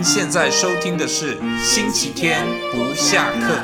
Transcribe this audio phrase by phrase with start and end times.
[0.00, 2.42] 您现在收听的是星期天
[2.72, 3.60] 不下课。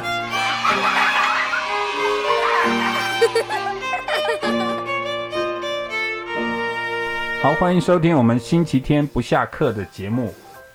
[7.42, 10.34] 好，欢迎收听我们星期天不下课的节目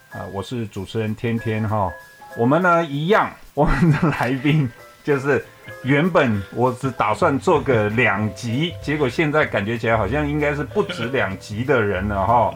[0.09, 0.25] 啊！
[0.33, 1.93] 我是主持人天天哈。
[2.35, 4.67] 我们呢一样，我们的来宾
[5.03, 5.45] 就是
[5.83, 12.51] 原本我只打算做个两集，结果现在感觉起来好像应该是不止两集的人了哈。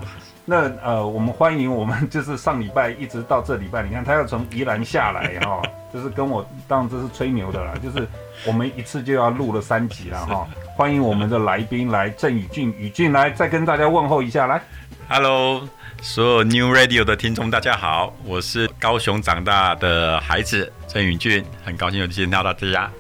[0.48, 5.60] 那呃，我们欢迎我们就是上礼拜一直到这礼拜，你看他要从宜兰下来哈，
[5.92, 8.08] 就是跟我当然这是吹牛的啦，就是
[8.46, 10.48] 我们一次就要录了三集了哈。
[10.78, 14.62] 欢迎我们的来宾来郑宇俊，宇俊来再跟大家问候一下来。
[15.10, 15.68] Hello，
[16.00, 22.92] 所有 New Radio 的听众大家好，我是高雄长大的孩子郑宇俊，很高兴有见到大家。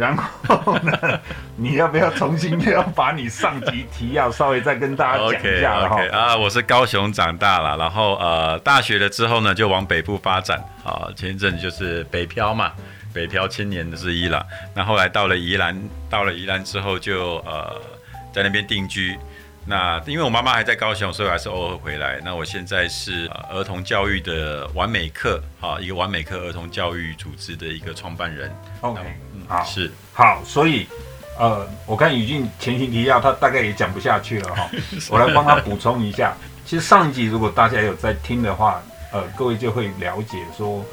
[0.00, 1.20] 然后呢，
[1.56, 6.10] 你要不要重新要把你上集提要稍微再跟大家讲一下 OK, okay.
[6.10, 11.08] 啊，我是高雄长大了，然后呃，大学了之后呢，就往北部发展啊。
[11.14, 12.72] 前一阵子就是北漂嘛，
[13.12, 14.42] 北漂青年之一了。
[14.74, 17.78] 那后来到了宜兰，到了宜兰之后就呃
[18.32, 19.18] 在那边定居。
[19.66, 22.18] 那因为我妈妈还在高雄，所以还是偶尔回来。
[22.24, 28.50] 那我现在是儿童教育的完美课啊，一个完美课儿童教育组织的一个创办人。
[28.80, 29.92] OK，嗯，好，是。
[30.14, 30.86] 好，所以
[31.38, 34.70] 呃，我看宇俊前情提要，他大概也讲不下去了哈，
[35.10, 36.32] 我来帮他补充一下。
[36.64, 38.80] 其实上一集如果大家有在听的话，
[39.12, 40.84] 呃，各位就会了解说。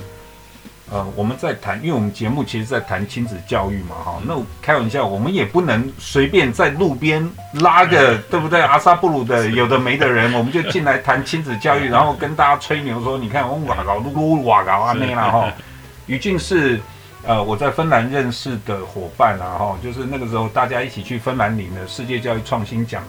[0.90, 8.62] 呃，我们在谈，因为我们节目其实在谈亲子教育嘛，哈，那开玩笑，我们也不能随便在路边拉个，对不对？
[8.62, 15.52] 阿萨布鲁的有的没的人， 我们就进来谈亲子教育，然后跟大家吹牛说，你看我瓦搞噜噜瓦搞啊那啦哈。
[16.06, 16.80] 宇俊是
[17.28, 23.04] 呃我在芬兰认识的伙伴啊哈，就是那个时候大家一起去芬兰领的世界教育创新奖，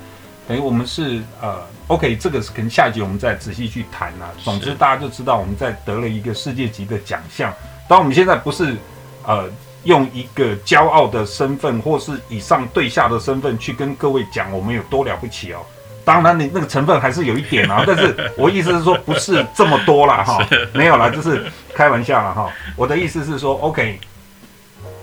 [0.48, 4.28] 等于我们是呃 OK，这个是可能下一集我们再仔细去谈啊。
[4.42, 7.54] 总之大家就知道我们在得了一个世界级的奖项。
[7.88, 8.76] 当我们现在不是，
[9.24, 9.48] 呃，
[9.84, 15.60] 用一个骄傲的身份，或是以上对下的身份去跟各位讲我们有多了不起哦。
[16.08, 20.24] 当然，你那个成分还是有一点啊， 但是我意思是说，不是这么多啦。
[20.24, 20.38] 哈，
[20.72, 22.50] 没有啦，就是开玩笑了哈。
[22.76, 24.00] 我的意思是说，OK，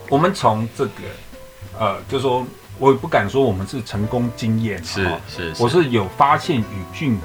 [0.09, 0.91] 我们从这个，
[1.79, 2.43] 呃，就是说
[2.79, 7.19] 我也不敢说我们是成功经验，是是，我是有发现宇俊。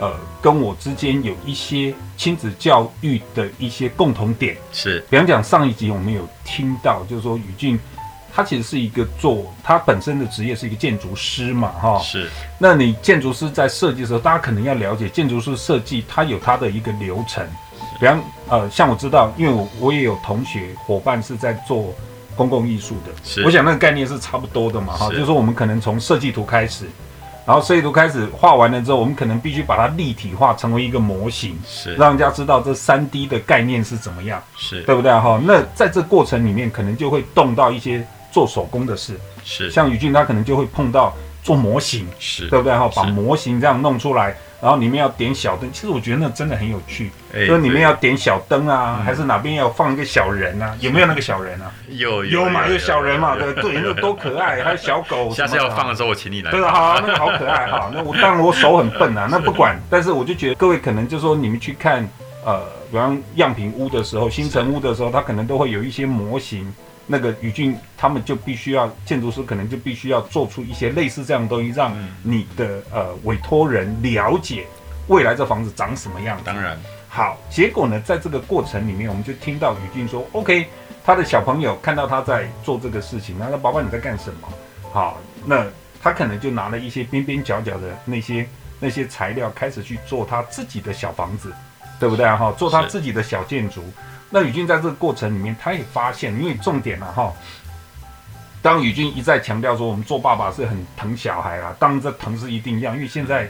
[0.00, 0.10] 呃，
[0.40, 7.78] 跟我之间有一些亲子教育的一些共同点，是，比方讲上一集我们有听到，就是说宇峻
[8.34, 12.28] 他其实是一个做他本身的职业是一个建筑师嘛，哈，是。
[12.58, 17.46] 那你建筑师在设计的时候，大家可能要了解建筑师设计，它有它的一个流程。
[18.00, 21.94] 比方呃，像我知道，因为我我也有同学伙伴是在做
[22.34, 23.44] 公共艺术的，是。
[23.44, 26.86] 我想那个概念是差不多的嘛，哈，就是说我们可能从设计图开始。
[27.44, 35.40] 然后设计图开始画完了之后，我们可能必须把它立体化，成为一个模型，是让人家知道这三 D 的概念是怎么样，是对不对哈？
[35.44, 42.90] 那在这过程里面，可能就会动到一些做手工的事，是像宇俊他可能就会碰到做模型，是对不对哈？
[42.96, 44.34] 把模型这样弄出来。
[44.62, 47.10] 然后里面要点小灯，其实我觉得那真的很有趣。
[47.32, 50.72] 欸、就是里面要点小灯啊，嗯、还是哪边要放一个小人啊？
[50.78, 51.68] 有没有那个小人啊？
[51.88, 53.34] 有有嘛，有小人嘛？
[53.34, 54.62] 对对，那多可爱！
[54.62, 55.32] 还有小狗。
[55.32, 56.50] 下次要放的时候，我请你来。
[56.52, 57.90] 对啊，好，那个好可爱哈。
[57.92, 59.76] 那我当然我手很笨啊， 那不管。
[59.90, 62.08] 但是我就觉得各位可能就是说你们去看
[62.46, 66.72] 呃，比方样品屋的时候，新城屋的时候，它可能都会有一些模型。
[67.12, 74.66] 那个宇俊他们就必须要建筑师，可能就必须要做出一些类似这样的东西，让你的呃委托人了解
[75.08, 76.42] 未来这房子长什么样子。
[76.46, 76.74] 当然，
[77.10, 80.66] 好，结果呢，在这个过程里面，我们就听到宇俊说：“OK，
[81.04, 84.48] 他的小朋友看到他在做这个事情，那说爸爸你在干什么？
[84.90, 85.66] 好，那
[86.02, 88.48] 他可能就拿了一些边边角角的那些
[88.80, 91.52] 那些材料，开始去做他自己的小房子，
[92.00, 92.50] 对不对哈？
[92.52, 93.84] 做他自己的小建筑。”
[94.34, 97.32] 那宇军在这个过程里面，他也发现，因为重点了、啊、哈。
[98.62, 103.46] 当宇军一再强调说，我们做爸爸是很疼小孩啦，当然这疼是一定要，因为现在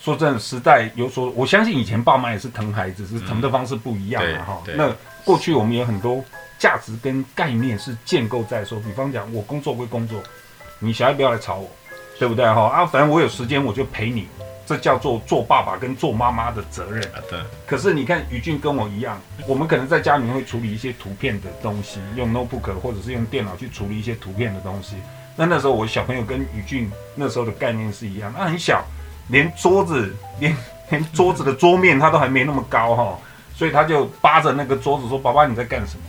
[0.00, 4.62] 说真的，时代有所，我相信以前爸妈也是疼孩子，是疼的方式不一样了哈。
[4.76, 4.90] 那
[5.24, 6.24] 过去我们有很多
[6.58, 10.22] 价值跟概念是建构在说，比方讲，我工作归工作，
[10.78, 11.68] 你小孩不要来吵我，
[12.18, 12.62] 对不对哈？
[12.62, 14.26] 啊，反正我有时间我就陪你。
[14.72, 17.02] 这叫做做爸爸跟做妈妈的责任。
[17.28, 17.38] 对。
[17.66, 24.96] 可是你看宇俊跟我一样，我们可能在家里面会处理一些图片的东西，用 notebook 或者是用电脑去处理一些图片的东西。
[25.36, 28.82] 那那时候我小朋友跟宇俊那时候的概念是一样，那很小，
[29.28, 30.56] 连桌子连
[30.88, 33.18] 连桌子的桌面他都还没那么高哈，
[33.54, 36.02] 所以他就扒着那个桌子说：“爸爸你在干什么？”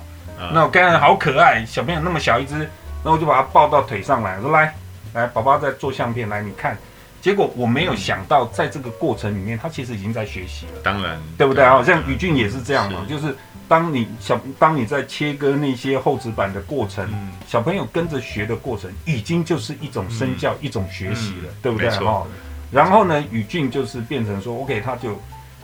[0.53, 2.69] 那我看好可爱，小朋友那么小一只，
[3.03, 4.73] 那我就把他抱到腿上来，说：“来
[5.13, 6.77] 来，宝宝在做相片，来你看。”
[7.23, 10.73] 结果我没有想到，在这个过程里面，他其实已经在学习了。
[10.83, 11.63] 当然，对不对？
[11.63, 13.33] 好像宇俊也是这样嘛，就是
[13.65, 21.89] 当你小当你在切割那些厚纸板的过程，嗯、小朋友跟着学的过程，已经就是一种身教，嗯、一种学习了，嗯、对不对？
[21.91, 22.27] 哈。
[22.69, 25.17] 然后呢，宇俊就是变成说，OK，他就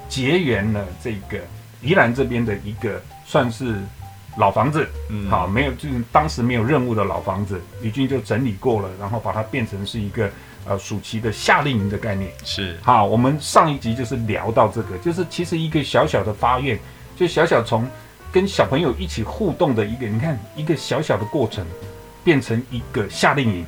[0.07, 1.39] 结缘了这个
[1.81, 3.75] 宜兰这边的一个算是
[4.38, 10.31] 老房子，嗯，好，没有就是当时没有任务的老房子，宇俊就整理过了，然后把它变成是一个。
[10.69, 13.04] 呃，暑期的夏令营的概念是好。
[13.04, 16.77] 我们上一集就是聊到这个，就是其实一个小小的发愿，
[17.18, 17.88] 就小小从
[18.31, 21.66] 跟小朋友一起互动的一个，你看一个小小的过程，
[22.24, 23.66] 变成一个夏令营，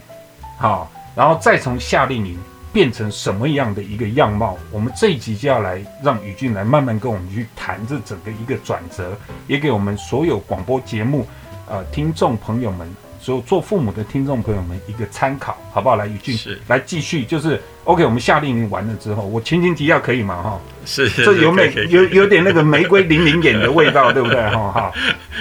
[0.60, 2.38] 好，然后再从夏令营
[2.72, 4.56] 变成什么样的一个样貌？
[4.72, 9.18] 我们这一集就要来让宇俊来慢慢跟我们去谈这整个一个转折，
[9.48, 11.26] 也给我们所有广播节目
[11.68, 12.88] 呃听众朋友们。
[13.22, 15.96] 所有做父母的听众朋友们一个参考，好不好？
[15.96, 18.04] 来，宇峻，是来继续，就是 OK。
[18.04, 20.42] 我们夏令营完了之后，我前情提要可以吗？
[20.42, 24.42] 哈，是，这有美有有点那个玫瑰零零眼的味道，对不对？
[24.50, 24.92] 哈，哈，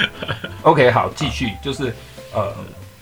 [0.61, 1.91] OK，好，继续，就是
[2.35, 2.55] 呃，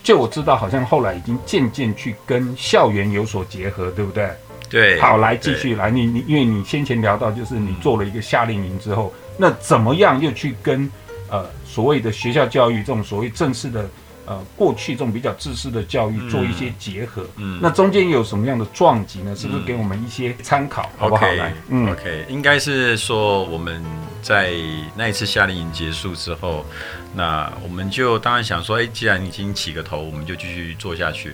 [0.04, 4.30] 就我知道，好像后来已经渐渐去跟校园有所结合，对不对？
[4.70, 10.88] 对，好，来继续来，你你，因为你先前聊到，就是你做了一个夏令营之后，那怎么样又去跟
[11.30, 13.84] 呃所谓的学校教育这种所谓正式的？
[14.28, 19.34] 呃，过去这种比较自私的教育做一些结合，嗯，嗯，那中间有什么样的撞击呢？
[19.34, 21.26] 是不是给我们一些参考，嗯、好不好？
[21.26, 23.82] 来，嗯，OK，应该是说我们
[24.20, 24.52] 在
[24.94, 26.66] 那一次夏令营结束之后，
[27.14, 31.32] 那我们就当然想说，哎，既然已经起个头，我们就继续做下去。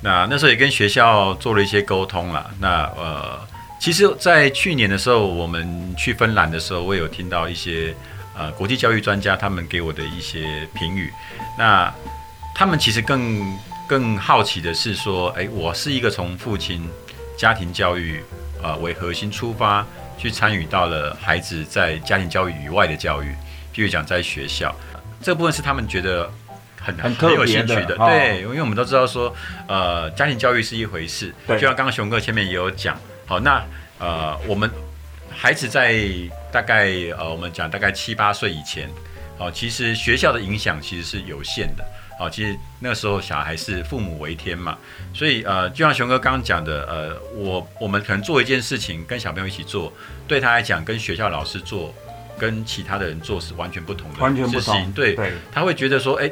[0.00, 2.48] 那那时候也跟学校做了一些沟通了。
[2.60, 3.38] 那呃，
[3.80, 7.94] 其实，在去年的时候，我们去芬兰的时候，我也有听到一些
[8.38, 11.10] 呃国际教育专家他们给我的一些评语。
[11.58, 11.92] 那
[12.60, 13.58] 他们其实更
[13.88, 16.86] 更好奇的是说，哎，我是一个从父亲
[17.34, 18.22] 家庭教育
[18.62, 19.82] 呃为核心出发，
[20.18, 23.30] 去参与到了孩子在家庭教育以外的教育，
[23.74, 24.76] 譬如讲在学校，
[25.22, 26.30] 这部分是他们觉得
[26.78, 27.96] 很很，很有兴趣的。
[27.96, 29.34] 的对，因为我们都知道说，
[29.66, 33.64] 呃，家庭教育是一回事，对就像刚刚熊哥前面也有讲，好，那
[33.98, 34.70] 呃，我们
[35.30, 35.98] 孩子在
[36.52, 38.86] 大概呃，我们讲大概七八岁以前，
[39.38, 41.82] 哦，其实学校的影响其实是有限的。
[42.20, 44.76] 哦，其实那个时候小孩是父母为天嘛，
[45.14, 49.90] 所以呃，就像熊哥刚刚讲的，呃，我我们可能做一件事情跟小朋友一起做，
[50.28, 51.94] 对他来讲跟学校老师做，
[52.38, 54.92] 跟其他的人做是完全不同的事情，完全不同。
[54.92, 56.30] 对，对他会觉得说，哎，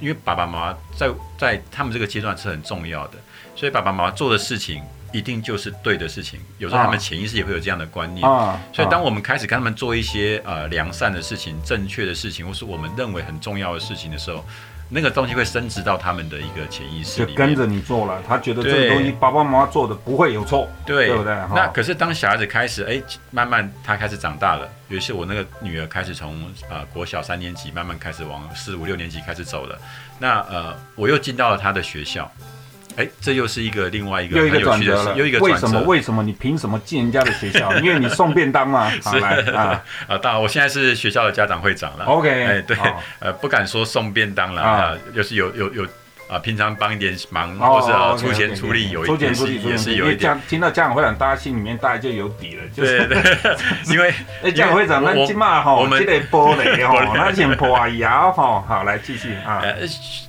[0.00, 3.18] 因为爸爸妈妈在在他们这个阶段是很重要的，
[3.54, 4.82] 所以爸爸妈妈做的事情
[5.12, 6.40] 一定就是对的事情。
[6.58, 14.44] 有时候他们潜意识也会有这样的观念，啊、所以当我们开始跟他们做一些呃良善的事情、正确的事情，或是我们认为很重要的事情的时候。
[14.90, 21.34] 那个东西会升值到他们的一个潜意识里跟着你做了，他觉得这个东西爸爸妈妈做的不会有错，对，对不对？
[21.54, 29.78] 那可是当小孩子开始，哎，慢慢他开始长大了，尤其是我那个女儿开始从呃国小三年级慢慢开始往四五六年级开始走了，
[30.18, 32.30] 那呃我又进到了他的学校。
[32.96, 35.14] 哎，这又是一个另外一个又一个转折了。
[35.14, 35.80] 为什么？
[35.82, 37.72] 为什么你凭什么进人家的学校？
[37.78, 38.90] 因为你送便当嘛。
[39.02, 40.18] 好来啊啊！
[40.18, 42.04] 当然，我现在是学校的家长会长了。
[42.06, 42.76] OK，哎，对，
[43.20, 45.86] 呃，不敢说送便当了啊，就是有有有。
[46.28, 50.38] 啊，平常帮一点忙，或者出钱出力，有一点是也是有一点。
[50.48, 52.62] 听到家长会长，大家心里面大概就有底了。
[52.76, 53.18] 对对，
[53.90, 58.62] 因为哎，家长会长，那起码哈，我们得玻璃哈， 那先破牙哈。
[58.68, 59.62] 好，来继续啊。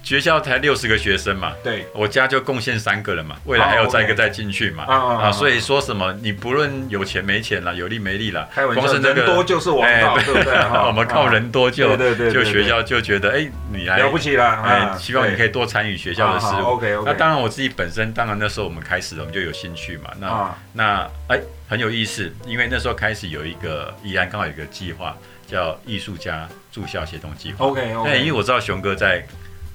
[0.01, 4.86] 学校才六十个学生嘛，对，我家就贡献三个了嘛，未来还有再一个再进去嘛。
[4.86, 10.53] 啊，所以说什么，你不论有钱没钱了，有力没力了，光是那个人多就是王道，对不对？
[10.88, 11.96] 我们靠人多就
[12.32, 15.88] 就学校就觉得哎，你来了不起了，哎，希望你可以多参与。
[15.98, 17.12] 学校的事务，OK OK。
[17.12, 20.12] 那当然我自己本身，当然那时候我们开始了，我们就有兴趣嘛。
[20.19, 25.15] 那、啊、那哎，很有意思，因为那时候开始有一个宜兰刚好有一个计划，
[25.48, 27.65] 叫艺术家住校协同计划。
[27.65, 28.19] OK OK。
[28.19, 29.25] 因为我知道熊哥在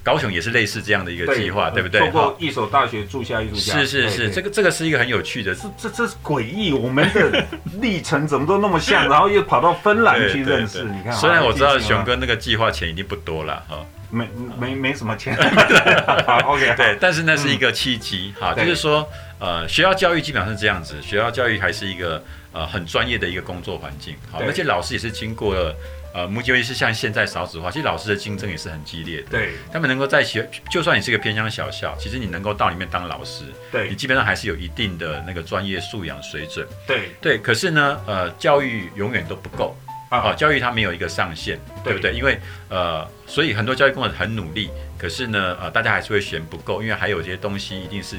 [0.05, 1.99] 高雄也是类似这样的一个计划，对，对不对？
[1.99, 3.73] 通过一所大学住下艺术家。
[3.79, 7.43] 是是是，这个这个是一个很有趣的，这这这是诡异，我们的
[7.81, 10.83] 历程怎么都那么像， 然后又跑到芬兰去认识。
[10.83, 13.83] 你看，虽然我知道熊哥那个计划钱已经不多了哈。
[14.11, 15.35] 没没没什么钱，
[16.45, 19.05] OK，对，但是那是一个契机哈，就是说，
[19.39, 22.23] 呃，学校教育基本上是这样子，学校教育还是一个
[22.55, 25.75] 呃很专业的一个工作环境，好，而且老师也是经过了，
[26.13, 37.09] 呃，目前为止是像现在少子化，其实老师的竞争也是很激烈的，对，他们能够在学，就算你是一个偏乡小校，其实你能够到里面当老师，对，你基本上还是有一定的那个专业素养水准，对。
[37.21, 39.75] 对，可是呢，呃，教育永远都不够。
[40.09, 42.13] 啊，教育它没有一个上限，对不对？
[42.13, 48.15] 因为呃，所以很多教育工作者很努力，可是呢，呃，大家还是会嫌不够，因为还有一些东西一定是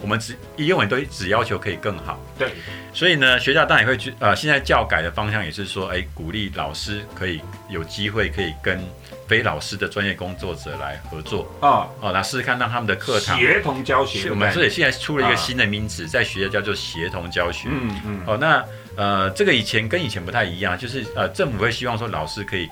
[0.00, 2.18] 我们只一永远都只要求可以更好。
[2.38, 2.52] 对，
[2.92, 8.80] 所以呢，学校当然也会去呃，现在教改的方向也是说，哎，鼓励老师可以有机会可以跟
[9.26, 14.30] 非老师的专业工作者来合作啊，哦，来试试看让他们的课堂协同教学。
[14.30, 17.68] 我们这里现在出了一个新的名词，在学校叫做协同教学。
[17.70, 18.20] 嗯嗯。
[18.26, 18.64] 哦，那。
[18.96, 22.68] 呃，这个以前跟以前不太一样，就是呃，政府会希望说老师可以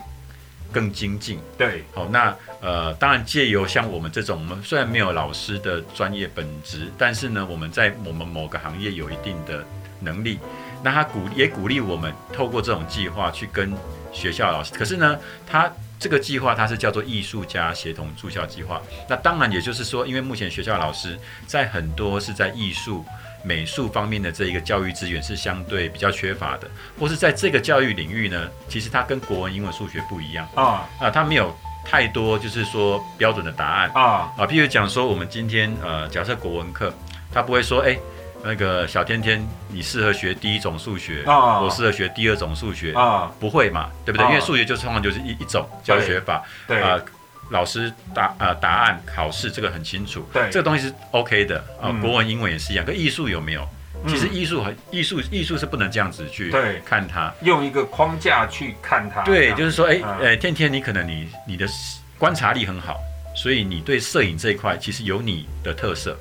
[0.71, 1.39] 更精进。
[1.59, 9.65] 对，好，那呃，当然借由像我们这种，我们虽然没有老师的专业本职，但是呢，我们在我们某个行业有一定的
[10.01, 10.39] 能力，
[10.83, 13.75] 那他鼓也鼓励我们透过这种计划去跟
[14.13, 14.73] 学校老师。
[14.75, 18.81] 可是呢，他这个计划它是叫做艺术家协同助教计划。
[19.09, 23.05] 那当然也就是说，因为目前学校老师在很多是在艺术。
[23.45, 30.47] 美术方面的这一个教育资源是相对比较缺乏的，或是在这个教育领域呢，其实它跟国文、英文、数学不一样。
[30.55, 30.89] 啊。
[31.01, 33.91] 啊，它没有太多就是说标准的答案。
[33.95, 34.33] 啊。
[34.37, 36.93] 啊，譬如讲说我们今天呃，假设国文课，
[37.33, 37.99] 他不会说哎，
[38.45, 42.93] 那个小天天你适合学第一种数学啊，我适合学第二种数学。
[42.93, 44.27] 啊，不会嘛，对不对？
[44.29, 46.81] 因为数学就通常就是一一种教学法，对。
[46.81, 47.01] 啊。
[47.51, 51.93] 老师答呃答案考试这个很清楚，对，这个东西是 OK 的啊、呃。
[52.01, 53.69] 国文、英文也是一样，可艺术有没有？
[54.05, 56.51] 嗯、其实艺术很艺术艺术是不能这样子去
[56.85, 59.23] 看它，用一个框架去看它。
[59.23, 61.67] 对，就是说，哎、欸、哎、嗯欸，天天你可能你你的
[62.19, 62.99] 观察力很好，
[63.37, 66.17] 所以你对摄影这一块其实有你的特色。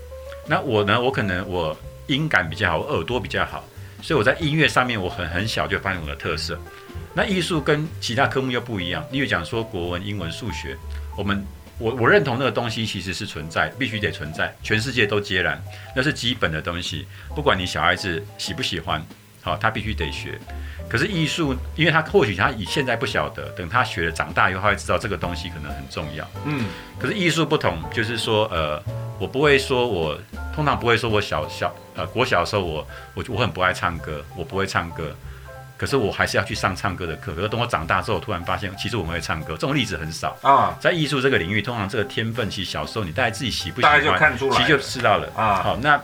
[0.48, 1.76] 那我呢，我可能我
[2.08, 3.64] 音感比较好，我耳朵比较好，
[4.02, 6.60] 所以我在音乐上面我很很小就发现我的特色。
[7.16, 10.78] 那艺术跟其他科目又不一样，例如讲说国文、英文、数学。
[11.18, 11.46] 我们
[11.78, 15.62] 我我认同那个东西其实是存在，必须得存在，全世界都皆然，
[15.96, 17.08] 那是基本的东西。
[17.36, 19.04] 不管你小孩子喜不喜欢，
[19.42, 20.40] 好，他必须得学。
[20.90, 26.28] 可是艺术，因为他或许他以现在不晓得，等他学了长大以后，他会知道这个东西可能很重要。
[26.46, 26.66] 嗯。
[27.00, 28.84] 可是艺术不同，就是说，呃，
[29.18, 30.20] 我不会说我
[30.54, 35.16] 通常不会说我小小呃国小的时候我我我很不爱唱歌，我不会唱歌。
[35.82, 37.34] 可是我还是要去上唱歌的课。
[37.34, 39.54] 可是等我长大之后，突然发现，其实我们会唱歌。
[39.54, 40.78] 这种例子很少啊。
[40.80, 45.56] 在艺术这个领域，通常这个天分，其实小时候你大概自己喜不喜欢，就看出来其实就知道了啊。
[45.64, 46.00] 好，那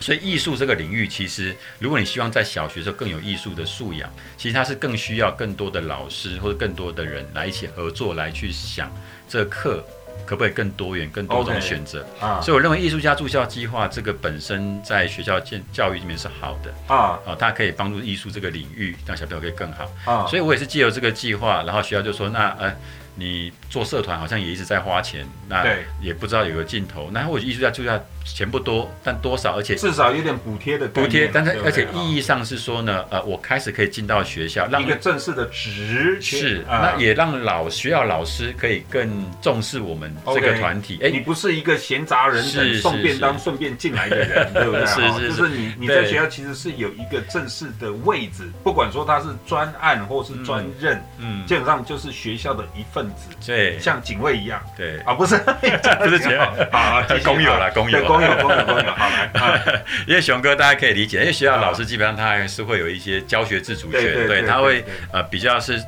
[0.00, 8.90] 所以艺术这个领域，其实如果你希望在小学时候更有艺术的素养，其实它是更需要更多的老师或者更多的人来一起合作来去想
[9.28, 9.84] 这个课。
[10.24, 12.04] 可不可以更多元、更多种选择？
[12.20, 16.94] 啊，所以我认为艺术家住校计划这个本身在学校教教育里面是好的。
[16.94, 19.90] 啊，啊，它可以帮助艺术这个领域让小朋友可以更好。
[20.04, 22.74] 啊，所以我也是借由这个计划，然后学校就说那呃。
[23.14, 25.64] 你做社团好像也一直在花钱，那
[26.00, 27.10] 也不知道有个尽头。
[27.12, 31.28] 那或者艺术家助教钱不多，但多少，而且至少有点补贴的补贴。
[31.32, 40.98] 但是而且意义上是说呢，呃，我开始可以进到学校，让一个正式的职是，那也让老学校老师可以更重视我们这个团体。
[41.02, 44.86] 哎，你不是一个闲杂人等送便当顺便进来的人， 对不对？
[44.86, 53.01] 是是，就是你你在学校其实是有一个正式的位置，不管说他是专案或是专任，嗯，基本上就是学校的一份。
[53.44, 54.98] 对，像警卫一样，对。
[55.00, 55.36] 啊，不是，
[56.00, 56.36] 不是警卫，
[56.70, 58.92] 啊，工友了，工友，工友，工友，工友，
[59.34, 65.82] 好 来，因为熊哥大家可以理解，因为学校老师基本上他还是会有一些教学自主权，对，他会呃比较是。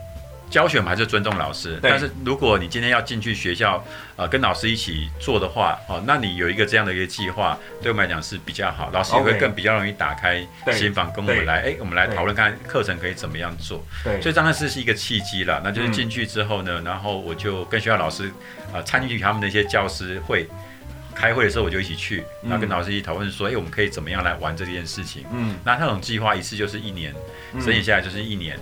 [0.55, 1.81] 教学嘛，还是尊重老师。
[1.83, 3.85] 但是如果你今天要进去学校，
[4.15, 8.89] 呃，跟老师一起做的话，哦，那你有一个这样的一个计划，对我们来讲是比较好。
[8.93, 13.85] 老师也会更比较容易打开心房，跟我们来，哎，我们来讨论看课程可以怎么样做。
[14.05, 15.61] 对，所以当然是是一个契机了。
[15.65, 18.31] 那就是进去之后呢，然后我就跟学校老师，
[18.73, 20.49] 呃，参与他们的一些教师会，
[21.17, 25.25] 开会的时候我就一起去，然后跟老师一起讨论说，哎，我们可以怎么样来玩这件事情。
[25.33, 27.13] 嗯，那那种计划一次就是一年，
[27.55, 28.57] 申请下来就是一年。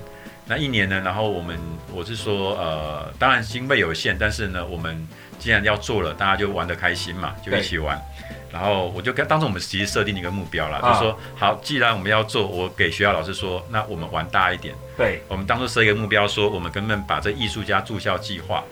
[0.47, 1.59] 那一年呢，然后我们
[1.93, 5.07] 我是说，呃，当然经费有限，但是呢，我们
[5.39, 8.01] 既然要做了，大家就玩得开心嘛，就一起玩。
[8.53, 14.75] 然后我就跟当时我们其实设定一个目标了，就是说，好，既然我们要做，我给学校老师说，那我们玩大一点。
[14.97, 18.63] 对，我们当初设一个目标，说我们根本把这艺术家住校计划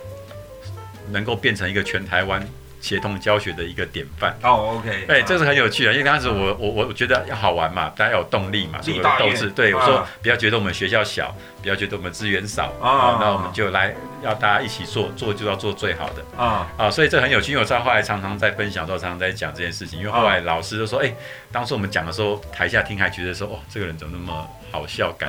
[1.08, 2.46] 能够变成一个全台湾。
[2.80, 9.50] 协同教学的一个典范哦，OK，对，这是很有趣的，因为刚开始我我我觉得要好玩嘛，大家有动力嘛，所以有斗志。
[9.50, 17.52] 对，我说不要觉得我们学校小，不要觉得我们资源少啊，那我们就来要大家一起做，做就要做最好的啊啊，所以这很有趣。
[17.52, 19.98] 因为我在后来常常在分享的时候，常常在讲这件事情。
[19.98, 21.16] 因为后来老师就说，哎、欸，
[21.52, 25.28] 当时我们讲的时候，台下听还觉得说，哦，这个人怎么那么好笑，感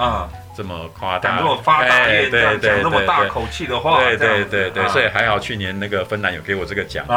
[0.55, 2.29] 这么夸大，那么发大对
[2.59, 7.05] 讲那么大口气的话，对对对对，所以还好去年那个芬兰有给我这个奖，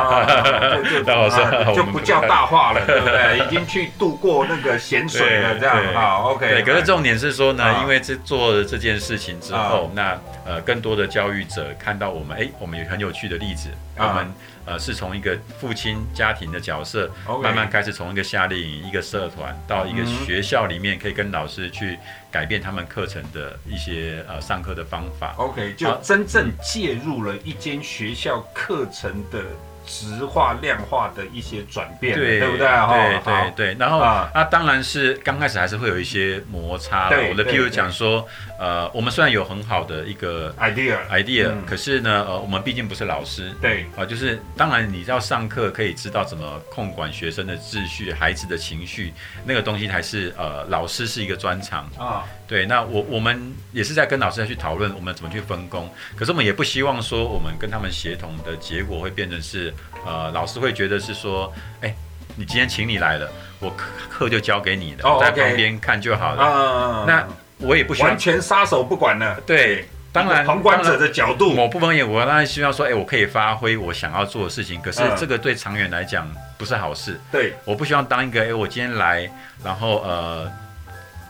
[1.07, 3.39] 然后说就不叫大话了， 对不对？
[3.45, 6.49] 已经去度过那个咸水了，这样好 OK。
[6.49, 14.33] 对，可是重点是说呢，因为这做了这件事情之后，那呃更多的教育者看到我们，哎，我们有很有趣的例子，我们。
[14.67, 17.11] 呃，是从一个父亲家庭的角色.
[17.43, 21.99] 慢慢开始从一个夏令营、一个社团到一个学校里面，可以跟老师去
[22.31, 25.35] 改变他们课程的一些呃上课的方法。
[25.37, 29.43] OK，就真正介入了一间学校课程的。
[29.87, 32.67] 质化、量化的一些转变，对，对不对？
[32.67, 33.77] 对对对。
[33.79, 37.09] 然后啊，那当然是刚开始还是会有一些摩擦。
[37.09, 38.27] 对，我的譬如讲说，
[38.59, 43.53] 呃，我们虽然有很好的一个 idea idea，可是呢，呃，我们毕竟不是老师。
[43.61, 49.13] 对啊，就是当然你要上课，可以知道怎么控管学生的秩序、孩子的情绪，
[49.45, 52.25] 那个东西还是呃，老师是一个专长啊。
[52.47, 59.73] 对，那我我们也是在跟老师在去讨论我们怎么去分工，可是我们也不希望说我们跟他们协同的结果会变成是，
[60.05, 61.95] 呃，老师会觉得是说，哎，
[62.37, 67.07] 你今天请你来了，我课课就交给你的，我在旁边看就好了。
[67.07, 67.27] 那
[67.67, 69.41] 我也不希望完全撒手不管了。
[69.47, 77.19] 对，当然旁观者的角度，某部分也我当然希望说，哎，我可以发挥我想要做的事情，可是这个对长远来讲不是好事。
[77.33, 79.31] 对，我不希望当一个，哎，我今天来，
[79.65, 80.53] 然后呃。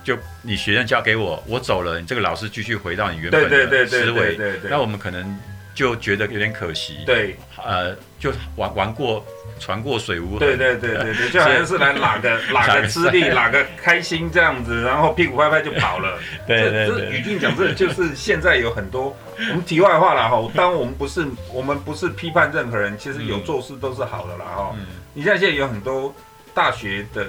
[0.05, 5.37] 就你学生交给我，我走了，你这个老师继续回到你原本的思维，那我们可能
[5.75, 6.99] 就觉得有点可惜。
[7.07, 9.25] 对，呃，就玩玩过，
[9.59, 10.41] 船过水无痕。
[10.41, 16.19] 对对对对对，就好像是来哪个 哪个吃力，哪个开心这样子，然后屁股拍拍就跑了。
[16.47, 20.53] 对对对，语境讲这就是现在有很多，我们题外话了哈。
[20.55, 24.77] 当我们不是我们不是批判任何人，其实有做事都是好的啦哈。
[25.15, 26.15] 你像现在有很多
[26.53, 27.27] 大学的。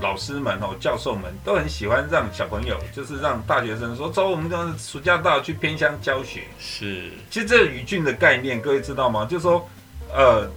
[0.00, 9.26] 老师们哦，教授们都很喜欢让小朋友，就是让大学生说：“走，我们这暑假到去偏乡教学。”是，其实这个语境的概念，各位知道吗？
[9.28, 9.68] 就是说，
[10.14, 10.48] 呃，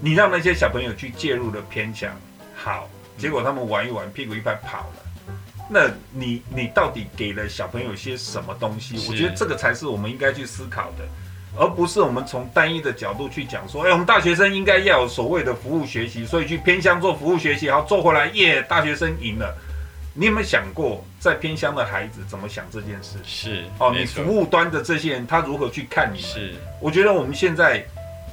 [0.00, 2.10] 你让那些小朋友去介入了偏乡，
[2.54, 5.04] 好，结果他们玩一玩，屁股一拍跑了。
[5.70, 8.96] 那你你到底给了小朋友些什么东西？
[9.08, 11.04] 我觉得这个才是我们应该去思考的。
[11.58, 19.52] 而不是我们从单一的角度去讲说，哎，我们大学生应该要有所谓的服务学习，所以去偏乡做服务学习，然后做回来，耶，大学生赢了。
[20.14, 23.18] 你有没有想过，在偏乡的孩子怎么想这件事？
[23.24, 26.20] 是哦，你服务端的这些人，他如何去看你？
[26.20, 27.84] 是，我觉得我们现在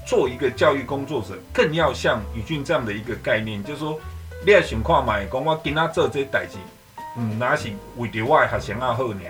[0.05, 3.99] 做一个教育工作者，更要像宇俊这样的一个概念，就是说，
[4.45, 6.57] 你要想看嘛，讲我今他做这代志，
[7.17, 9.21] 嗯，那是为着我的学生啊好呢。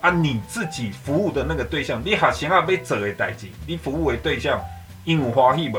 [0.00, 4.60] 啊，你自己服务的那个对象，你好想要被做的代志，你服务的对象，
[5.04, 5.78] 因有欢喜不？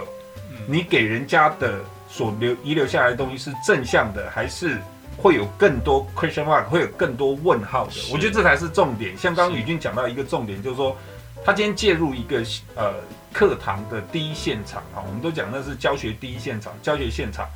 [0.68, 1.80] 你给人家的
[2.10, 4.78] 所留遗留下来的东西是正向的，还是
[5.18, 7.94] 会有更多 question mark，会有更多问号的？
[8.12, 9.18] 我觉得这才是重点。
[9.18, 10.96] 像刚刚宇俊讲到一个重点，就是说，
[11.46, 12.44] 他今天介入一个
[12.76, 12.96] 呃
[13.32, 17.48] 课堂的第一现场啊，我们都讲那是教学第一现场，教学现场，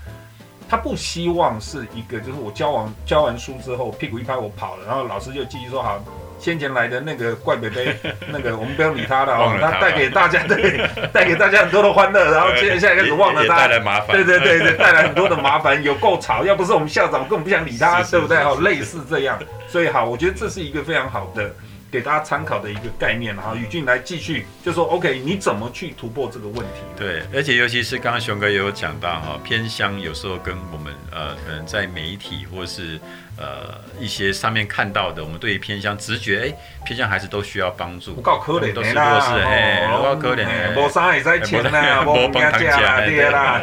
[0.70, 6.02] 他不希望是一个就是我教完教完书之后屁股一拍我跑了，然后老师就继续说好。
[6.44, 7.96] 先前来的那个怪北北，
[8.28, 18.38] 那个我们不用理他了哦，他带给大家对，带给大家很多的欢乐，然后接下来开始忘了他，带来麻烦，对对对对，带来很多的麻烦，有够吵，要不是我们校长，根本不想理他，对不对？
[18.40, 21.50] 哦，类似这样，所以好，我觉得这是一个非常好的
[21.90, 26.82] 给大家参考的一个概念，然后宇俊来继续就说，OK，你怎么去突破这个问题？
[26.98, 33.00] 对，而且尤其是刚刚熊哥也有讲到哈，偏乡有时候跟我们呃，可能在媒体或是。
[33.36, 36.54] 呃，一些上面看到的，我们对于偏乡直觉，哎，
[36.86, 43.62] 偏乡孩子都需要帮助，不够可怜，都是弱势，哎，不够可怜，无啥会使钱啦，无饭通吃啦，对啦，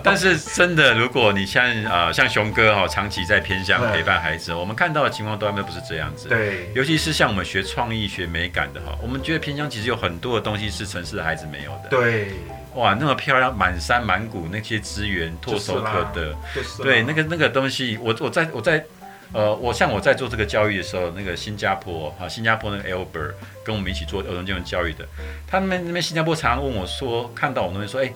[0.02, 12.28] 但是真的，如果你像呃像熊哥哈，长期在偏乡陪伴孩子，我们看到的情况都还没不是这样子，对，尤其是像我们学创意、学美感的哈，我们觉得偏乡其实有很多的东西是城市的孩子没有的，对。
[12.74, 16.34] 哇，那么漂亮，满山满谷那些资源，唾手可得。
[16.82, 18.84] 对，那个那个东西，我我在我在，
[19.32, 23.34] 呃，我像我在做这个教育的时候，那个新加坡啊，新加坡那个 Albert
[23.64, 25.06] 跟我们一起做儿童金融教育的，
[25.46, 28.12] 他们那边新加坡常常问我说，看到我那边说，哎，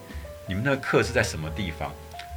[0.46, 1.92] 你们那个课是在什么地方？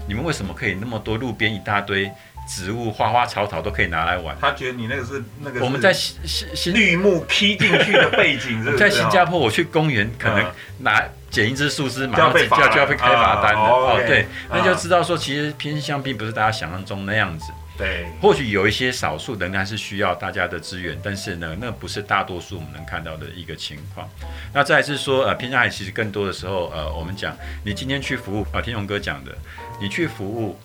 [0.08, 2.12] 你们为什么可以那么多路边一大堆？
[2.48, 4.36] 植物、花花草草都可以拿来玩。
[4.40, 8.78] 他觉得你那个是那个我们在新新新绿幕 key 进去的背景是是。
[8.78, 10.46] 在新加坡，我去公园可能
[10.80, 13.62] 拿捡一只树枝，马上就要就要被开罚单的。
[13.62, 17.52] 哦，对，那就知道说，其实偏乡并不是大家想象中那样子。
[17.78, 24.08] 对，或许有一些少数仍然是需要大家的资源，但是呢，那不是大多数我们能看到的一个情况。
[24.54, 29.32] 那再来是说，呃，偏乡孩子其实更多的时候，呃，我们讲你今天去服务啊，天龙哥讲的，
[29.80, 30.60] 你去服务，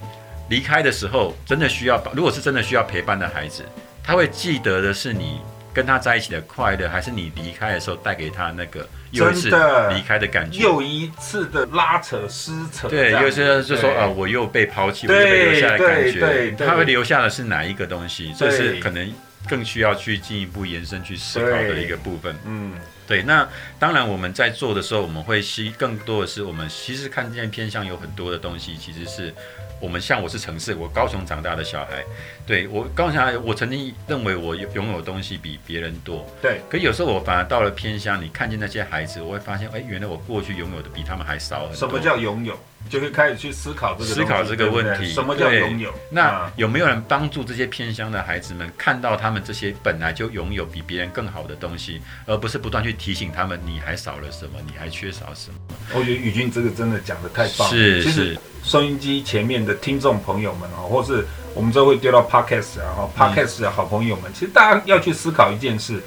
[0.49, 3.65] 离开的时候真的需要，如果是真的需要陪伴的孩子，
[4.03, 5.41] 他会记得的是你
[5.75, 9.51] 跟他在一起的快乐，还是你离开的时候带给他那个又一次
[9.91, 12.89] 离开的感觉，又一次的拉扯撕扯。
[12.89, 18.33] 对，有些人就说啊、呃，我又被抛弃，我又被留下的感觉，他会留下的是哪一个东西？
[18.39, 19.13] 这是可能
[19.49, 22.35] 更需要去进一步延伸去思考的一个部分。
[22.47, 22.73] 嗯，
[23.07, 23.23] 对。
[23.23, 29.35] 那当然我们在做的时候，我们会吸更多的是我们其实看见偏向有很多的东西，其实是。
[29.79, 32.03] 我们像我是城市，我高雄长大的小孩，
[32.47, 36.62] 对，我高雄小孩，我曾经认为我拥有东西比别人多，对。
[36.71, 41.77] 可有时候我反而到了偏乡，你看见那些孩子，我会发现，哎，原来我过去拥有的比他们还少很多。
[41.77, 42.59] 什么叫拥有？
[42.88, 44.99] 就会开始去思考这个思考这个问题。
[45.01, 45.92] 对对，什么叫拥有？
[46.11, 55.59] 那有没有人帮助这些偏乡的孩子们看到他们这些本来就拥有比别人更好的东西，而不是不断去提醒他们你还少了什么，你还缺少什么？
[55.94, 57.75] 我觉得宇军这个真的讲的太棒了。
[57.75, 66.03] 是其实收音机前面的听众朋友们啊，或是我们之后会丢到 Podcast 啊，哈，Podcast 的好朋友们，嗯，其实大家要去思考一件事：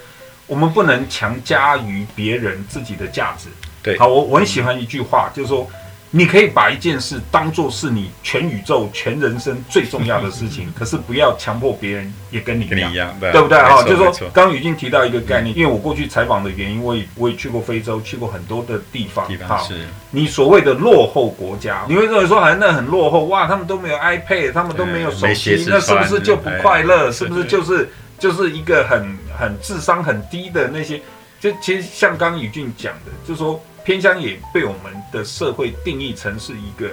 [0.48, 3.50] 我们不能强加于别人自己的价值。
[3.82, 5.70] 对，好，我我很喜欢一句话，嗯，就是说。
[6.12, 13.60] 你可以把一件事当做是你全宇宙、全人生最重要的事情，可是不要强迫别人也跟你一样，一样对，对不对？
[13.60, 19.28] 哈，就是说，刚刚宇峻提到一个概念，因为我过去采访的原因，我也我也去过非洲，去过很多的地方。
[19.48, 19.76] 哈，是
[20.10, 27.12] 你所谓的落后国家，你会认为说，好像那很落后哇，他们都没有 iPad，他们都没有手机，那是不是就不快乐？
[27.12, 31.00] 是不是就是就是一个很很智商很低的那些？
[31.40, 33.62] 就其实像刚刚宇俊讲的，就是说。
[33.84, 36.90] 偏乡也被我们的社会定义成是一个，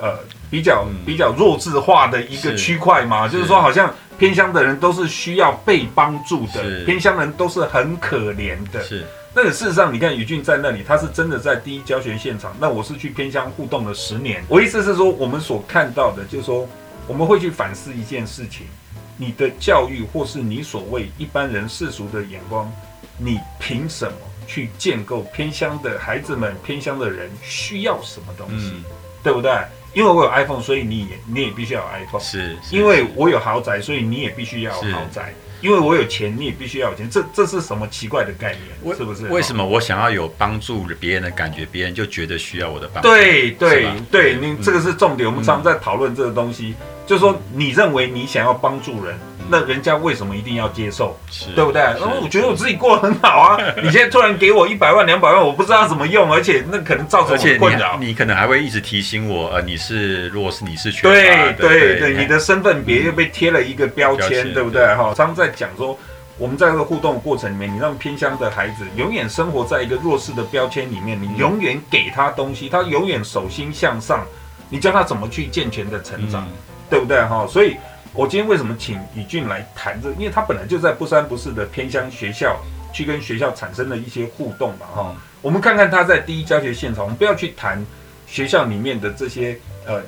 [0.00, 0.18] 呃，
[0.50, 8.82] 比较比较弱智化的一个区块嘛，就是说，好像偏乡的人都是需要被帮助的，偏乡人都是很可怜的。
[8.82, 12.54] 是，那个事实上，你看宇俊在那里，他是真的在第一教学现场。
[12.60, 16.68] 那我是去偏乡互动了十年，我意思是说，我们所看到的，就是说，
[17.06, 18.66] 我们会去反思一件事情：
[19.16, 22.70] 你的教育，或是你所谓一般人世俗的眼光，
[23.18, 24.18] 你凭什么？
[24.50, 28.84] 去建构偏乡的孩子们，偏乡的人需要什么东西，嗯、
[29.22, 29.52] 对不对？
[29.94, 32.20] 因为我有 iPhone，所以你也你也必须要有 iPhone。
[32.20, 35.32] 是，是因为我有豪宅，所以你也必须要有豪宅。
[35.62, 37.08] 因为我有钱，你也必须要有钱。
[37.08, 38.96] 这这是什么奇怪的概念？
[38.96, 39.26] 是不是？
[39.26, 43.08] 为什么我想要有帮助别人的感觉，别人就觉得需要我的帮助？
[43.08, 45.28] 对对对，你这个是重点。
[45.28, 49.16] 嗯、我们常常在讨论这个东西，嗯、就是说你认为你想要帮助人。
[49.50, 51.18] 那人家为什么一定要接受？
[51.30, 51.82] 是对不对？
[51.82, 53.58] 然后我觉得我自己过得很好啊！
[53.82, 57.98] 你现在突然给我一百万、两百万，我不知道怎么用，而且那可能造成我困扰。
[57.98, 64.86] 你可能还会一直提醒我，呃，你是如果是你是缺对对对，你的身份别又被贴了一个标签，对不对？
[64.94, 65.98] 哈，常常在讲说，
[66.38, 74.24] 我们在这个互动的过程里面，你让偏乡的孩子永远生活在一个弱势的标签里面，你永远给他东西，他永远手心向上，
[74.68, 76.46] 你教他怎么去健全的成长，
[76.88, 77.20] 对不对？
[77.24, 77.76] 哈，所以。
[78.12, 80.10] 我今天为什么请宇俊来谈这？
[80.12, 82.56] 因为他本来就在不三不四的偏乡学校
[82.92, 85.14] 去跟学校产生了一些互动嘛，哈。
[85.40, 87.84] 我们看看他在第一教学现场，我们不要去谈
[88.26, 90.02] 学校里面的这些呃